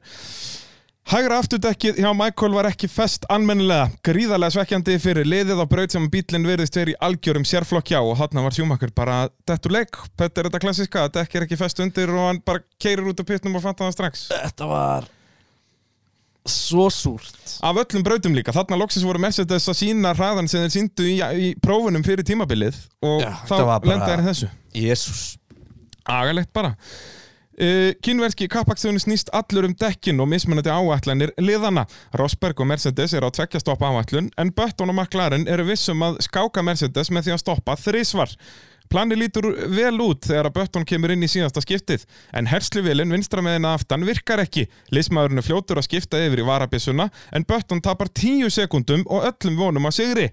[1.11, 6.05] Hægra afturdekkið hjá Michael var ekki fest almennilega, gríðarlega svekkjandi fyrir liðið á braut sem
[6.13, 10.43] bílinn verðist verið í algjörum sérflokk hjá og hann var Schumacher bara dettur leik, þetta
[10.43, 13.57] er þetta klassiska, dekk er ekki fest undir og hann bara keirir út á pittnum
[13.57, 14.27] og fattar það strax.
[14.29, 15.09] Þetta var
[16.47, 17.57] svo súrt.
[17.65, 21.17] Af öllum brautum líka, þarna loksins voru Mercedes að sína hraðan sem þeir síndu í,
[21.17, 24.53] í prófunum fyrir tímabilið og Já, þá þetta var bara- þessu.
[24.77, 25.21] Jésús
[26.09, 26.75] Agalegt bara
[27.61, 31.83] Uh, Kínverski kappakstöðun snýst allur um dekkin og mismunandi áætlanir liðana.
[32.17, 36.21] Rosberg og Mercedes eru á tveggja stoppa áætlun en Button og McLaren eru vissum að
[36.25, 38.33] skáka Mercedes með því að stoppa þrísvar.
[38.91, 43.43] Plani lítur vel út þegar að Button kemur inn í síðasta skiptið en hersluvilin vinstra
[43.43, 44.65] meðina aftan virkar ekki.
[44.95, 49.59] Lismæðurinn er fljótur að skipta yfir í varabissuna en Button tapar 10 sekundum og öllum
[49.59, 50.27] vonum að sigri.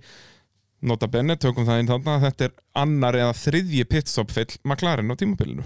[0.86, 5.14] Nota benni, tökum það inn þarna að þetta er annar eða þriðji pitstopfill McLaren á
[5.18, 5.64] tímabilinu.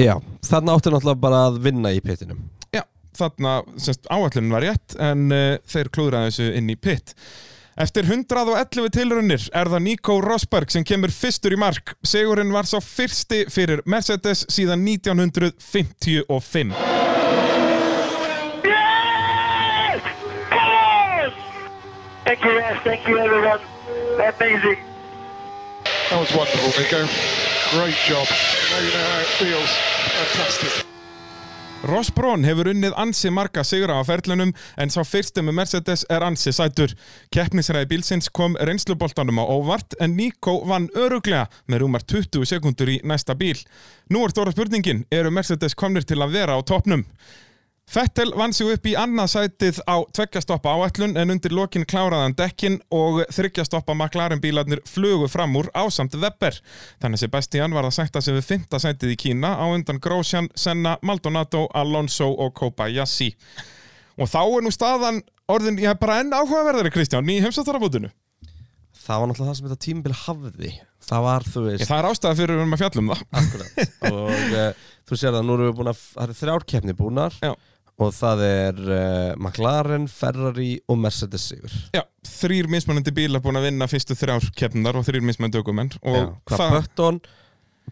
[0.00, 2.42] Já, þarna áttu náttúrulega bara að vinna í pittinum
[2.74, 2.82] Já,
[3.16, 7.14] þarna semst, áallin var rétt en uh, þeir klúðraði þessu inn í pitt.
[7.76, 11.92] Eftir 111 tilraunir er það Nico Rosberg sem kemur fyrstur í mark.
[12.00, 16.72] Sigurinn var sá fyrsti fyrir Mercedes síðan 1955.
[18.64, 20.00] Yes!
[20.48, 21.32] Come on!
[22.24, 22.80] Thank you, guys.
[22.84, 23.75] Thank you, everyone.
[24.16, 24.78] Amazing.
[26.10, 27.06] That was wonderful, Nico.
[27.70, 28.26] Great job.
[28.70, 29.70] Now you know how it feels.
[30.16, 30.86] Fantastic.
[31.84, 36.24] Ross Braun hefur unnið ansi marga sigra á ferlunum en sá fyrsti með Mercedes er
[36.24, 36.94] ansi sætur.
[37.30, 43.00] Keppnisræði bílsins kom reynsluboltanum á óvart en Nico vann öruglega með rúmar 20 sekundur í
[43.04, 43.60] næsta bíl.
[44.08, 47.04] Nú er stóra spurningin, eru Mercedes komnir til að vera á toppnum?
[47.86, 52.80] Fettel vann sig upp í annað sætið á tveggjastoppa áætlun en undir lokin kláraðan dekkin
[52.90, 56.58] og þryggjastoppa McLaren bílarnir flugu fram úr ásamt Webber.
[56.98, 60.96] Þannig Sebastian var að sætta sig við fymta sætið í Kína á undan Grosjean, Senna,
[61.06, 63.30] Maldonado, Alonso og Kobayashi.
[64.18, 68.10] Og þá er nú staðan orðin, ég hef bara enn áhugaverðari Kristján í heimsastarabútinu.
[69.06, 70.70] Það var náttúrulega það sem þetta tímabil hafði
[71.06, 73.20] Það var, þú veist Það er ástæða fyrir við erum að fjalla um það.
[73.40, 76.94] Akkurat Og uh, þú sér það, nú erum við búin að Það eru þrjár keppni
[76.98, 77.52] búnar Já.
[77.96, 81.72] Og það er uh, McLaren, Ferrari og Mercedes sigur.
[81.96, 85.62] Já, þrýr mismunandi bílar búin að vinna fyrstu þrjár keppnar og þrýr mismunandi
[86.44, 87.20] Hvað Button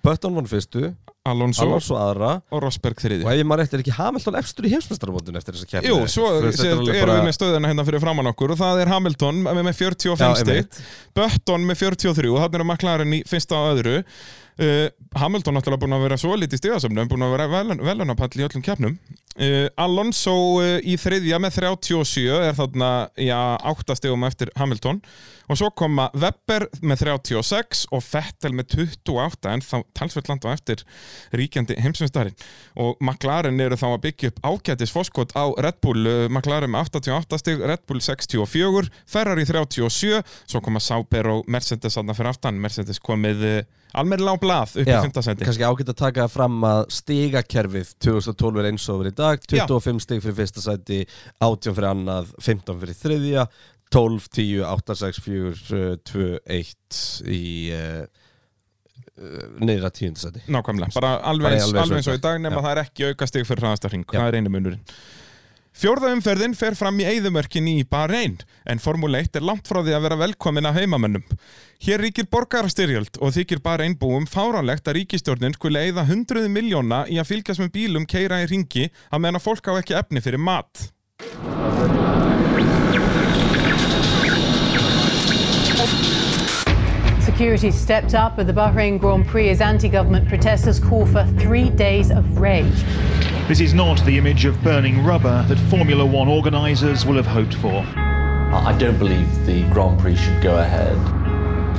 [0.03, 0.91] Button vann fyrstu
[1.25, 2.35] Alonso, Alonso aðra.
[2.53, 3.25] og Rosberg þriði.
[3.25, 5.89] Og ef ég maður eftir ekki Hamilton efstur í heimsmestarabóndin eftir þessa keppni?
[5.89, 8.93] Jú, svo er erum bara- við með stöðina hérna fyrir framann okkur og það er
[8.93, 10.81] Hamilton með með 45 Já, stig, einmitt.
[11.17, 14.05] Button með 43 og þannig er McLaren í fyrsta og öðru.
[14.61, 18.45] Uh, Hamilton náttúrulega búin að vera svo lítið stigasöfnum, búin að vera velun, velunapall í
[18.45, 18.99] öllum keppnum
[19.39, 23.39] uh, Alonso uh, í þriðja með 37 er þarna, já,
[23.71, 25.01] 8 stigum eftir Hamilton.
[25.51, 30.87] Og svo koma Webber með 36 og Vettel með 28 en þá talsveit landa eftir
[31.37, 32.39] ríkjandi heimsumstarinn
[32.81, 36.89] og McLaren eru þá að byggja upp ágætis fórskot á Red Bull, uh, McLaren með
[36.97, 42.61] 88 stig, Red Bull 64 Ferrari 37, svo koma Sauber og Mercedes aðna fyrir aftan,
[42.65, 45.23] Mercedes komið almennilega á blað upp í 5.
[45.25, 49.47] seti kannski ágætt að taka fram að stigakerfið 2012 er eins og verið í dag
[49.51, 51.01] 25 stig fyrir fyrsta sæti
[51.41, 53.47] 18 fyrir annað, 15 fyrir þriðja
[53.95, 57.43] 12, 10, 8, 6, 4 2, 1 í
[57.75, 58.05] uh,
[59.19, 63.31] uh, niðra tíundasæti Nákvæmlega, bara alveg, eins og í dag nema það er ekki auka
[63.31, 64.83] stig fyrir hraðasta hring, það er einu munurinn
[65.75, 69.97] Fjórða umferðin fer fram í eigðumörkin í Bahrein, en Formule 1 er langt frá því
[69.97, 71.25] að vera velkomin af heimamönnum.
[71.83, 77.19] Hér ríkir borgarastyrjöld og þykir Bahrein búum fáránlegt að ríkistjórnin skuli eigða hundruði miljóna í
[77.19, 80.39] að fylgjast með bílum keira í ringi að meðan að fólk á ekki efni fyrir
[80.39, 80.93] mat.
[87.27, 91.69] Security stepped up at the Bahrain Grand Prix as anti government protesters call for three
[91.69, 92.87] days of rage.
[93.47, 97.55] This is not the image of burning rubber that Formula One organisers will have hoped
[97.55, 97.85] for.
[97.95, 100.97] I don't believe the Grand Prix should go ahead.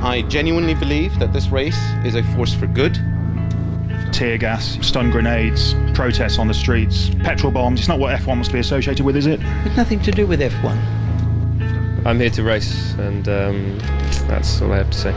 [0.00, 2.94] I genuinely believe that this race is a force for good.
[4.12, 7.80] Tear gas, stun grenades, protests on the streets, petrol bombs.
[7.80, 9.40] It's not what F1 wants to be associated with, is it?
[9.64, 12.06] It's nothing to do with F1.
[12.06, 13.78] I'm here to race, and um,
[14.28, 15.12] that's all I have to say.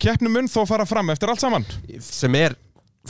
[0.00, 1.66] Keppnum mun þó fara fram eftir allt saman.
[2.00, 2.54] sem er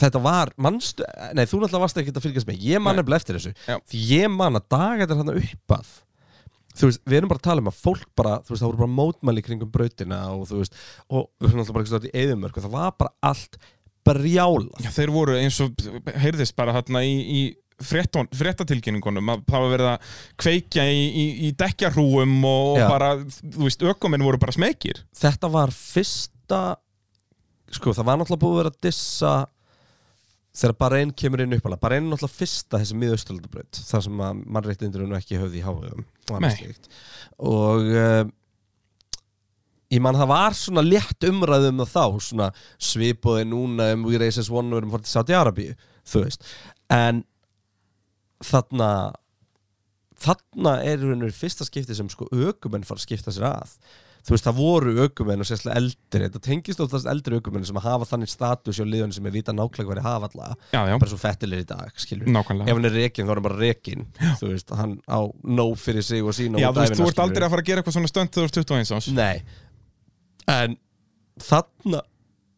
[0.01, 3.03] þetta var, mannstu, nei þú náttúrulega varst ekki að fylgjast með, ég man Nei.
[3.03, 3.79] nefnilega eftir þessu Já.
[3.93, 5.95] því ég man að daga þetta þarna upp að
[6.79, 8.83] þú veist, við erum bara að tala um að fólk bara, þú veist, það voru
[8.85, 10.77] bara mótmæli kringum brautina og þú veist,
[11.11, 13.59] og við erum alltaf bara ekki stótt í eðumörk og það var bara allt
[14.09, 15.89] brjála Já, þeir voru eins og
[16.23, 17.41] heyrðist bara þarna í, í
[17.83, 22.87] frétton, fréttatilkynningunum að það var verið að kveikja í, í, í dekkjarhúum og, og Já.
[22.91, 23.11] bara,
[23.43, 25.03] þú veist, ökuminn voru bara smekir.
[25.19, 26.63] þetta var fyrsta
[27.75, 29.33] sko, það var náttúrulega búið að vera að dissa
[30.59, 35.05] þegar Bahrein kemur inn uppalega Bahrein er náttúrulega fyrsta þessi miðausturlandabraut þar sem að mannréttindur
[35.05, 36.05] er nú ekki höfði í háðum
[37.49, 38.25] og uh,
[39.95, 42.49] ég man það var svona létt umræðu um það þá svona
[42.91, 45.77] svipuði núna um We Race as One og erum fórt til Saudi Arabíu
[46.09, 46.45] þú veist.
[46.93, 47.23] En
[48.45, 48.91] þarna
[50.19, 53.77] þarna er í rauninu fyrsta skipti sem sko ökumenn fara að skipta sér að
[54.27, 58.09] þú veist, það voru ökumenn og sérslega eldri þetta tengist oftast eldri ökumenn sem hafa
[58.11, 60.49] þannig status hjá liðunum sem er vita nákvæmlega hvað er hafa alla.
[60.75, 60.97] Já, já.
[60.99, 62.69] bara svo fettilir í dag, skilur Nákvæmlega.
[62.69, 64.07] ef hann er rekin, þá er hann bara rekin
[64.43, 67.47] þú veist, hann á nóg fyrir sig og sína Já, þú veist, þú ert aldrei
[67.49, 69.11] að fara að gera eitthvað svona stönd 2021 ás.
[69.15, 69.43] Nei.
[70.49, 70.77] En
[71.43, 72.03] þarna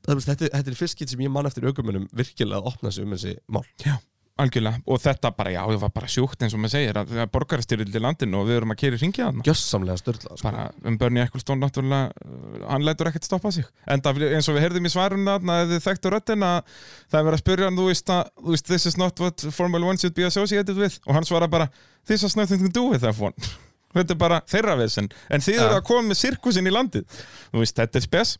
[0.06, 2.92] það veist, þetta, þetta er fyrst skitt sem ég man eftir aukumennum virkilega að opna
[2.94, 3.64] sig um þessi mál.
[3.84, 3.98] Já,
[4.42, 4.80] algjörlega.
[4.90, 7.30] Og þetta bara, já, það var bara sjúkt eins og maður segir að það er
[7.36, 9.44] borgarastyrjöld í landinu og við erum að keri ringið hann.
[9.46, 10.48] Gjössamlega störla sko.
[10.48, 13.68] Bara um Bernie Ecclestone náttúrulega, uh, hann lætur ekkert stoppa sig.
[13.86, 16.60] En það, eins og við heyrðum í svarunna, að þið þekktu röddin að
[17.06, 19.48] það er verið að spyrja hann, þú veist að, þú veist, this is not what
[19.54, 21.00] Formula 1 should be associated with.
[21.06, 21.70] Og hann svara bara,
[22.06, 23.69] this has nothing to do with F1.
[23.94, 25.08] Þetta er bara þeirra vesen.
[25.30, 25.78] En þið eru Ja.
[25.80, 27.04] að koma með sirkusinn í landið.
[27.50, 28.36] Þú veist, þetta er spes.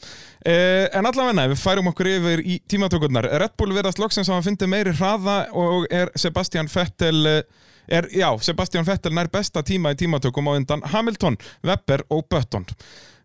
[0.47, 3.27] Eh, En allavega, við færum okkur yfir í tímatökurnar.
[3.41, 7.43] Red Bull verðast loksins að hann fyndi meiri hraða og er Sebastian Vettel eh,
[7.89, 12.65] er, já, Sebastian Vettel nær besta tíma í tímatökum á undan Hamilton, Webber og Button.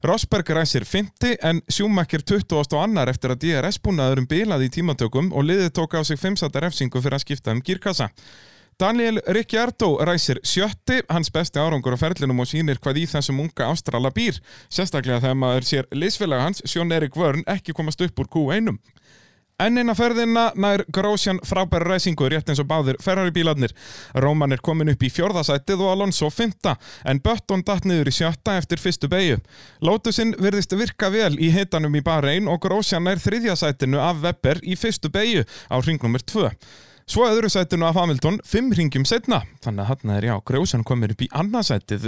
[0.05, 5.45] Rosberg ræsir 50 en Schumacher 20 og annar eftir að DRS-búnaðurum bilaði í tímatökum og
[5.45, 8.09] liðið tók á sig 5 sata refsingu fyrir að skipta um gírkassa
[8.79, 13.69] Daniel Ricciardo ræsir sjötti, hans besti árangur á ferlinum og sýnir hvað í þessum unga
[13.71, 18.27] ástrala býr, sérstaklega þegar maður sér liðsfélag hans, Sjón Erik Vörn, ekki komast upp úr
[18.33, 18.73] Q1.
[19.63, 23.71] Enn eina ferðina nær Grósjan frábæra ræsingu rétt eins og báðir Ferrari bílarnir.
[24.11, 26.73] Róman er komin upp í fjórðasætið og Alonso fymta,
[27.07, 29.37] en Button datt niður í sjötta eftir fyrstu beigju.
[29.79, 34.75] Lótusinn virðist virka vel í hitanum í Bahrein og Grósjan nær þriðjasætinu af Webber í
[34.75, 36.51] fyrstu beigju á hringnummer 2.
[37.05, 39.43] Svo öðru sætinu af Hamilton, fimm ringjum setna.
[39.61, 42.07] Þannig að hann er, já, Grósjan komir upp í annarsætið,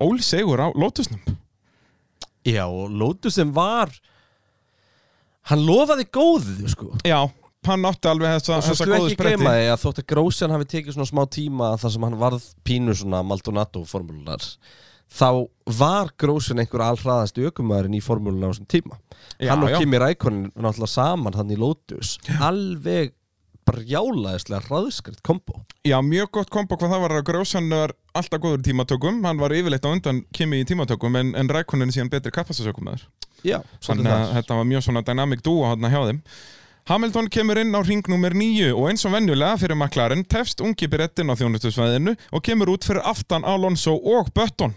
[0.00, 1.20] ól segur á Lótusnum.
[2.48, 3.92] Já, og Lótus sem var
[5.48, 7.22] hann lofaði góðu sko Já,
[7.68, 10.08] hann átti alveg þessa, og svo þessa skulle góðu ekki gleyma því að þótt að
[10.12, 14.44] Grósjan hafi tekið svona smá tíma þar sem hann varð pínu svona Maldonado formúlunar
[15.08, 15.28] þá
[15.78, 18.98] var Grósjan einhver allhraðast ökumæðurinn í formúluna á þessum tíma
[19.40, 19.78] Já, hann og já.
[19.80, 23.14] Kimi Rækonin náttúrulega saman hann í Lotus alveg
[23.68, 28.64] brjálaðislega hraðskritt kombo Já, mjög gott kombo hvað það var að Grósjan var alltaf góður
[28.66, 32.88] tímatökum, hann var yfirleitt á undan Kimi í tímatökum en, en Rækonin síðan betri kappastasökum
[32.88, 33.08] með þér.
[33.46, 36.22] Já, Þannig að þetta var mjög svona dynamic duo hann hjá þeim.
[36.88, 40.86] Hamilton kemur inn á ring nummer 9 og eins og venjulega fyrir McLaren tefst ungi
[40.88, 44.72] berettin á þjónustusvæðinu og kemur út fyrir aftan Alonso og Button.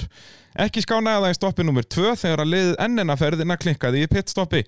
[0.59, 4.65] Ekki skánaði það í stoppi nummer 2 þegar að liðið ennina ferðina klikkaði í pitstoppi.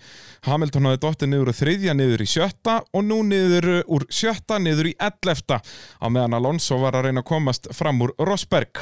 [0.47, 4.93] Hamilton hafði dottið niður úr þriðja niður í sjötta og nú niður úr sjötta niður
[4.93, 8.79] í ellefta á meðan Alonso var að reyna að komast fram úr Rosberg.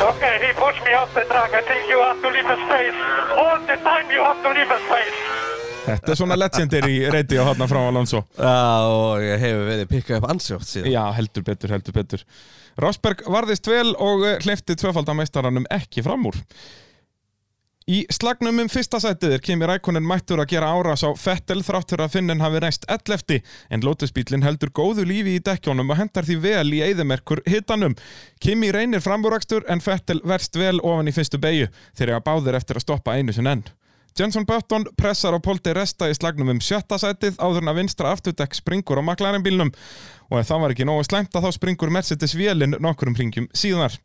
[0.00, 1.52] Okay, he pushed me off the track.
[1.52, 2.96] I think you have to leave a space.
[3.36, 5.43] All the time you have to leave a space.
[5.84, 8.22] Þetta er svona legendary reyti á hátna frá Alonso.
[8.38, 8.54] Já,
[8.88, 12.24] og hefur verið pikkað upp ansjótt síðan Já, heldur betur, heldur betur.
[12.80, 16.40] Rosberg varðist vel og hleyfti tvöfaldameistarannum ekki fram úr.
[17.84, 22.00] Í slagnum um fyrsta sætið er Kimi Rækonen mættur að gera árás á Fettel þráttur
[22.00, 23.42] að Finnen hafi reist 11.
[23.68, 27.92] en Lotusbílinn heldur góðu lífi í dekkjónum og hendar því vel í eðimerkur hitanum.
[28.40, 32.86] Kimi reynir frambúrakstur en Fettel verst vel ofan í fyrstu beigju þegar báðir eftir að
[32.88, 33.66] stoppa einu sinn enn.
[34.14, 38.12] Jenson Button pressar á Polti Resta í slagnum um sjötta sætið áður en að vinstra
[38.14, 39.72] afturdekk springur á McLaren bílnum
[40.30, 43.96] og ef það var ekki nógu slæmt að þá springur Mercedes vélinn nokkurum ringjum síðar.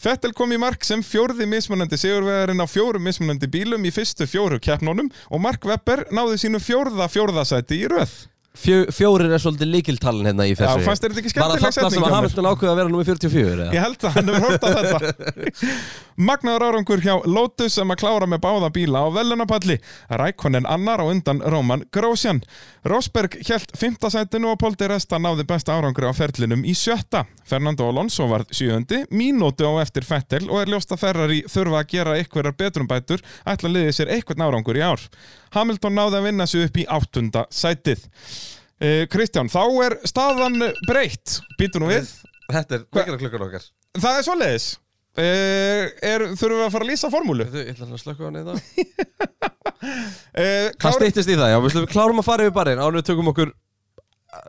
[0.00, 4.56] Fettel kom í mark sem fjórði mismunandi sigurvegarinn á fjórum mismunandi bílum í fyrstu fjóru
[4.56, 8.16] keppnónum og Mark Webber náði sínu fjórða fjórðasæti í röð.
[8.58, 11.62] Fjó, Fjórir er svolítið líkiltalin hérna í þessu Já, fannst þetta ekki Var skemmtileg það
[11.62, 12.14] þarna setning sem að?
[12.16, 13.68] Hamilton ákveða að vera nummer 44 eða?
[13.76, 15.74] Ég held að hann hefur hort á þetta
[16.28, 19.76] Magnaður árangur hjá Lotus sem að klára með báða bíla á velunapalli
[20.10, 22.42] Rækonen annar á undan Róman Grósjan
[22.88, 24.00] Rosberg hjælt 5.
[24.10, 29.04] sætinu og Poldi Resta náði besta árangur á ferlinum í sjötta Fernando Alonso var sjöundi
[29.14, 33.70] mínútu á eftir Fettel og er ljóst að Ferrari þurfa að gera einhverjar betrumbætur ætla
[33.70, 35.06] að liði sér einhvern árangur í ár
[35.54, 38.02] Hamilton náði að vinna sig upp í áttunda sætið
[39.10, 41.40] Kristján, þá er staðan breytt.
[41.58, 42.12] Býtu nú við.
[42.48, 43.64] Þetta er vekjara klukkan okkar.
[43.98, 44.68] Það er svoleiðis.
[45.18, 47.46] Er, Þurfum við að fara að lýsa formúlu?
[47.50, 48.54] Ég ætla að slökka á hann eða
[49.82, 53.32] uh, Það stýttist í það, já, við klárum að fara yfir barinn Ánum við tökum
[53.32, 53.50] okkur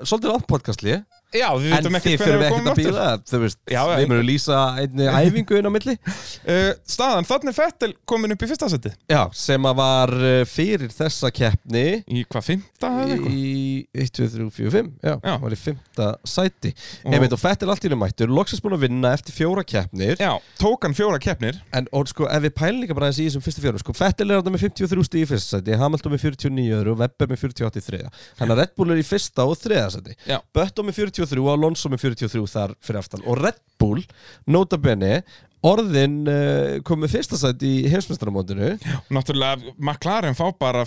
[0.04, 1.00] Svolítið langt podcastlið
[1.30, 3.28] Já, við En vitum þið ekkert fyrir hvenær við ekkert komum að aftur.
[3.30, 8.34] Þú veist, við munum lýsa einni æfingu inn á milli uh, Staðan, þannig Fettel komin
[8.34, 12.90] upp í fyrsta seti Já, sem að var uh, fyrir þessa keppni Í hvað, fymta?
[13.30, 15.36] Í 1, 2, 3, 4, 5 Já, Já.
[15.44, 16.72] var í fymta sæti
[17.06, 20.18] Og- Einmitt og Fettil allt í einu mættur Loksins búin að vinna eftir fjóra keppnir
[20.18, 23.30] Já, tók hann fjóra keppnir En og sko, ef við pælum líka bara aðeins í
[23.30, 26.26] þessum fyrstu fjórum sko, Fettil er átta með 53 stíð í fyrsta sæti Hamilton með
[26.26, 29.58] 49 öðru Webber með 48 í þriða Þannig að Red Bull er í fyrsta og
[29.62, 30.40] þriða sæti Já.
[30.56, 33.24] Button með 43 og Alonso með 43 þar fyrir aftan.
[33.28, 34.04] Og Red Bull,
[34.48, 35.22] nota bene
[35.68, 38.78] Orðin uh, kom með fyrsta sæti í heimsmeistaramótinu.
[39.12, 40.86] Náttúrulega, McLaren fá bara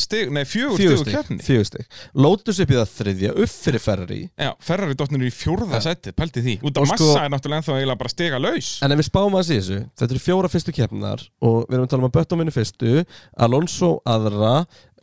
[0.00, 3.84] stig, nei fjögur stig stig, keppni fjögur stig Lotus upp í það þriðja, upp fyrir
[3.84, 7.32] Ferrari Já, Ferrari dottnir í fjórða seti, pælti því Út af Og sko- massa er
[7.34, 10.52] náttúrulega ennþá eiginlega bara stiga laus En ef við spáum að þessu, þetta eru fjóra
[10.52, 12.92] fyrstu keppnar og við erum að tala um að Bötton vinni fyrstu,
[13.46, 14.52] Alonso aðra,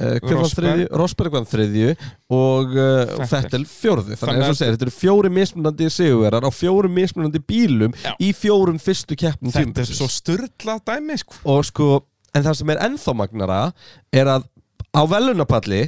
[0.01, 0.85] uh, Rosberg.
[0.93, 1.91] Rosberg var þriðju
[2.33, 3.27] og uh, Vettel.
[3.33, 4.17] Fettel fjórðu.
[4.19, 8.13] Þannig að þetta eru fjóri mismunandi sigurverar á fjórum mismunandi bílum Já.
[8.23, 11.89] í fjórum fyrstu keppnum Þetta er svo styrla dæmi, sko Og sko,
[12.33, 13.61] en það sem er ennþá magnara
[14.13, 14.49] er að
[14.93, 15.87] á velunapalli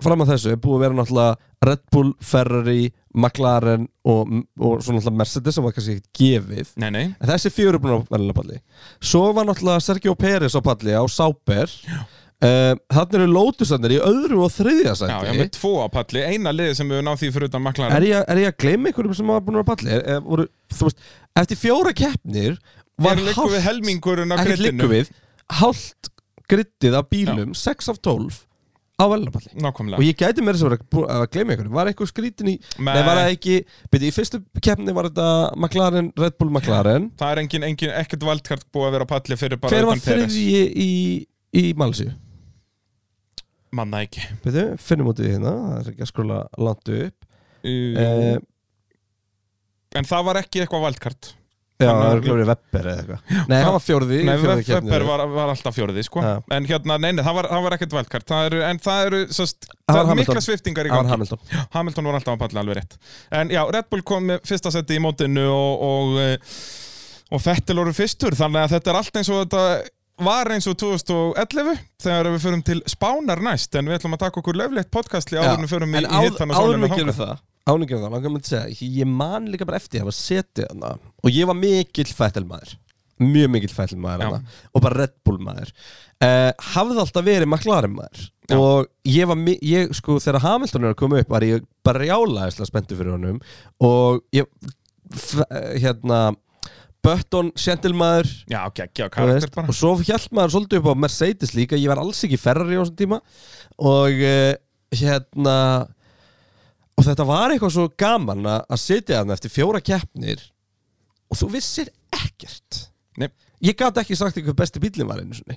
[0.00, 4.94] fram að þessu er búið að vera náttúrulega Red Bull, Ferrari, McLaren og, og svo
[4.94, 6.70] náttúrulega Mercedes sem var kannski ekkert gefið.
[6.80, 7.02] Nei, nei.
[7.20, 8.62] En þessi fjögur er búin á velunapalli
[8.96, 11.76] Svo var náttúrulega Sergio Pérez á palli á Sauber.
[12.40, 16.22] Uh, Þannig eru Lotusarnir í öðru og þriðja Já, já, sæti með tvo á palli,
[16.24, 17.96] eina liði sem við náð því fyrir utan McLaren.
[17.98, 19.90] Er, ég, er ég að gleyma einhverjum sem var búin á palli?
[19.92, 21.04] Er, er, voru, veist,
[21.36, 22.56] eftir fjóra keppnir
[23.00, 25.12] var á ekkert liggur við.
[25.60, 26.08] Hálft
[26.50, 28.40] griddið af bílum 6 af 12
[29.00, 29.98] á velunapalli Nákvæmlega.
[29.98, 32.92] Og ég gæti mér þess að gleyma einhverjum Var eitthvað skrítin í Nei.
[32.92, 33.56] Nei, var það ekki?
[33.92, 37.08] Byrju, í fyrstu keppni var þetta McLaren, Red Bull McLaren.
[37.20, 40.04] Það er engin, engin, ekkert valdkart búið að vera á palli fyrir bara Hver var
[40.04, 40.90] þriðji í,
[41.56, 42.12] í Malsíu?
[43.76, 44.22] Manna ekki.
[44.44, 45.56] Byrju, finnum út í hérna.
[45.64, 47.28] Það er ekki að skróla langt upp.
[47.60, 48.38] Uh, eh,
[49.98, 51.32] En það var ekki eitthvað valdkart
[51.80, 53.48] Já, það að- er glóðið Webber eða eitthvað.
[53.48, 54.36] Nei, hann var fjórði í Nei.
[54.40, 56.22] Webber var, var alltaf fjórði, sko.
[56.24, 56.32] Já.
[56.56, 59.20] En hérna, nei, nei, það var, það var ekkert valdkart það eru, En það eru,
[59.32, 60.34] sest, Það það var er Hamilton.
[60.34, 61.10] mikla sviftingar í Það var gangi.
[61.10, 61.68] Hamilton.
[61.78, 62.98] Hamilton var alltaf á palli alveg rétt.
[63.32, 66.36] En já, Red Bull kom með fyrsta seti í mótinu og, og, eh,
[67.32, 68.36] og Fettel voru fyrstur.
[68.36, 69.64] Þannig að þetta er allt eins og þetta
[70.20, 73.74] var eins og 2011 þegar við förum til Spánar næst.
[73.80, 76.60] En við ætlum að taka okkur löflegt podcastli áður en við förum í, hittan og
[76.60, 77.38] áður
[77.90, 80.92] gerum það, langar mig að segja Ég man líka bara eftir að hafa setið hana
[81.22, 82.74] Og ég var mikill fættelmaður
[83.20, 84.42] Mjög mikill fættelmaður hana
[84.74, 85.72] Og bara Red Bull maður.
[86.20, 88.26] Uh, Hafði alltaf verið McLaren maður.
[88.50, 88.56] Já.
[88.58, 89.40] Og ég var,
[89.70, 93.40] ég sko Þegar Hamilton er að koma upp Var ég bara rjálaðislega spenntur fyrir honum.
[93.84, 94.48] Og ég
[95.80, 96.30] Hérna
[99.40, 99.70] veist, bara.
[99.72, 101.78] og svo hjælt maður svolítið upp á Mercedes líka.
[101.80, 103.20] Ég var alls ekki Ferrari á þessum tíma.
[103.80, 104.52] Og uh,
[105.00, 105.56] hérna
[107.00, 110.42] og þetta var eitthvað svo gaman að sitja þarna eftir fjóra keppnir
[111.30, 112.86] og þú vissir ekkert.
[113.20, 113.30] Nei.
[113.64, 115.56] ég gat ekki sagt eitthvað besti bílinn var einu sinni.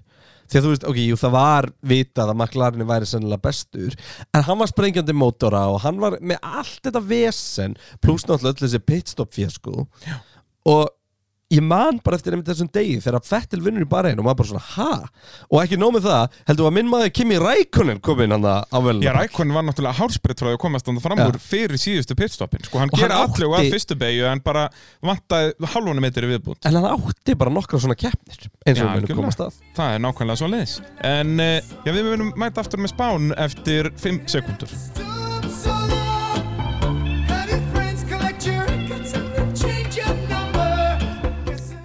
[0.50, 3.96] Því að þú veist, ok, jú, það var vitað að McLaren væri sennilega bestur
[4.34, 8.64] en hann var sprengjandi mótora og hann var með allt þetta vesen pluss náttúrulega öll
[8.66, 9.86] þessi pitstop fjasko
[10.72, 10.84] og
[11.54, 14.50] ég man bara eftir einmitt þessum degi þegar Fettil vinnur í bara og maður bara
[14.50, 15.38] svona, ha?
[15.54, 18.78] Og ekki nóg með það, heldur að minn maður Kimi Rækonen kom inn hann á
[18.84, 22.18] velna Já, Rækon var náttúrulega hálsbreytt frá því að komast þannig fram úr fyrir síðustu
[22.20, 24.66] pitstoppin sko, hann Og hann gera allu að átti- fyrstu beigju en bara
[25.06, 29.44] vantaði halvunum metri viðbútt En hann átti bara nokkra svona keppnir eins og munum komast
[29.46, 29.58] að.
[29.78, 30.78] Það er nákvæmlega svo leiðis
[31.14, 35.13] En uh, já, við munum mæta aftur með spán eftir 5 sekundur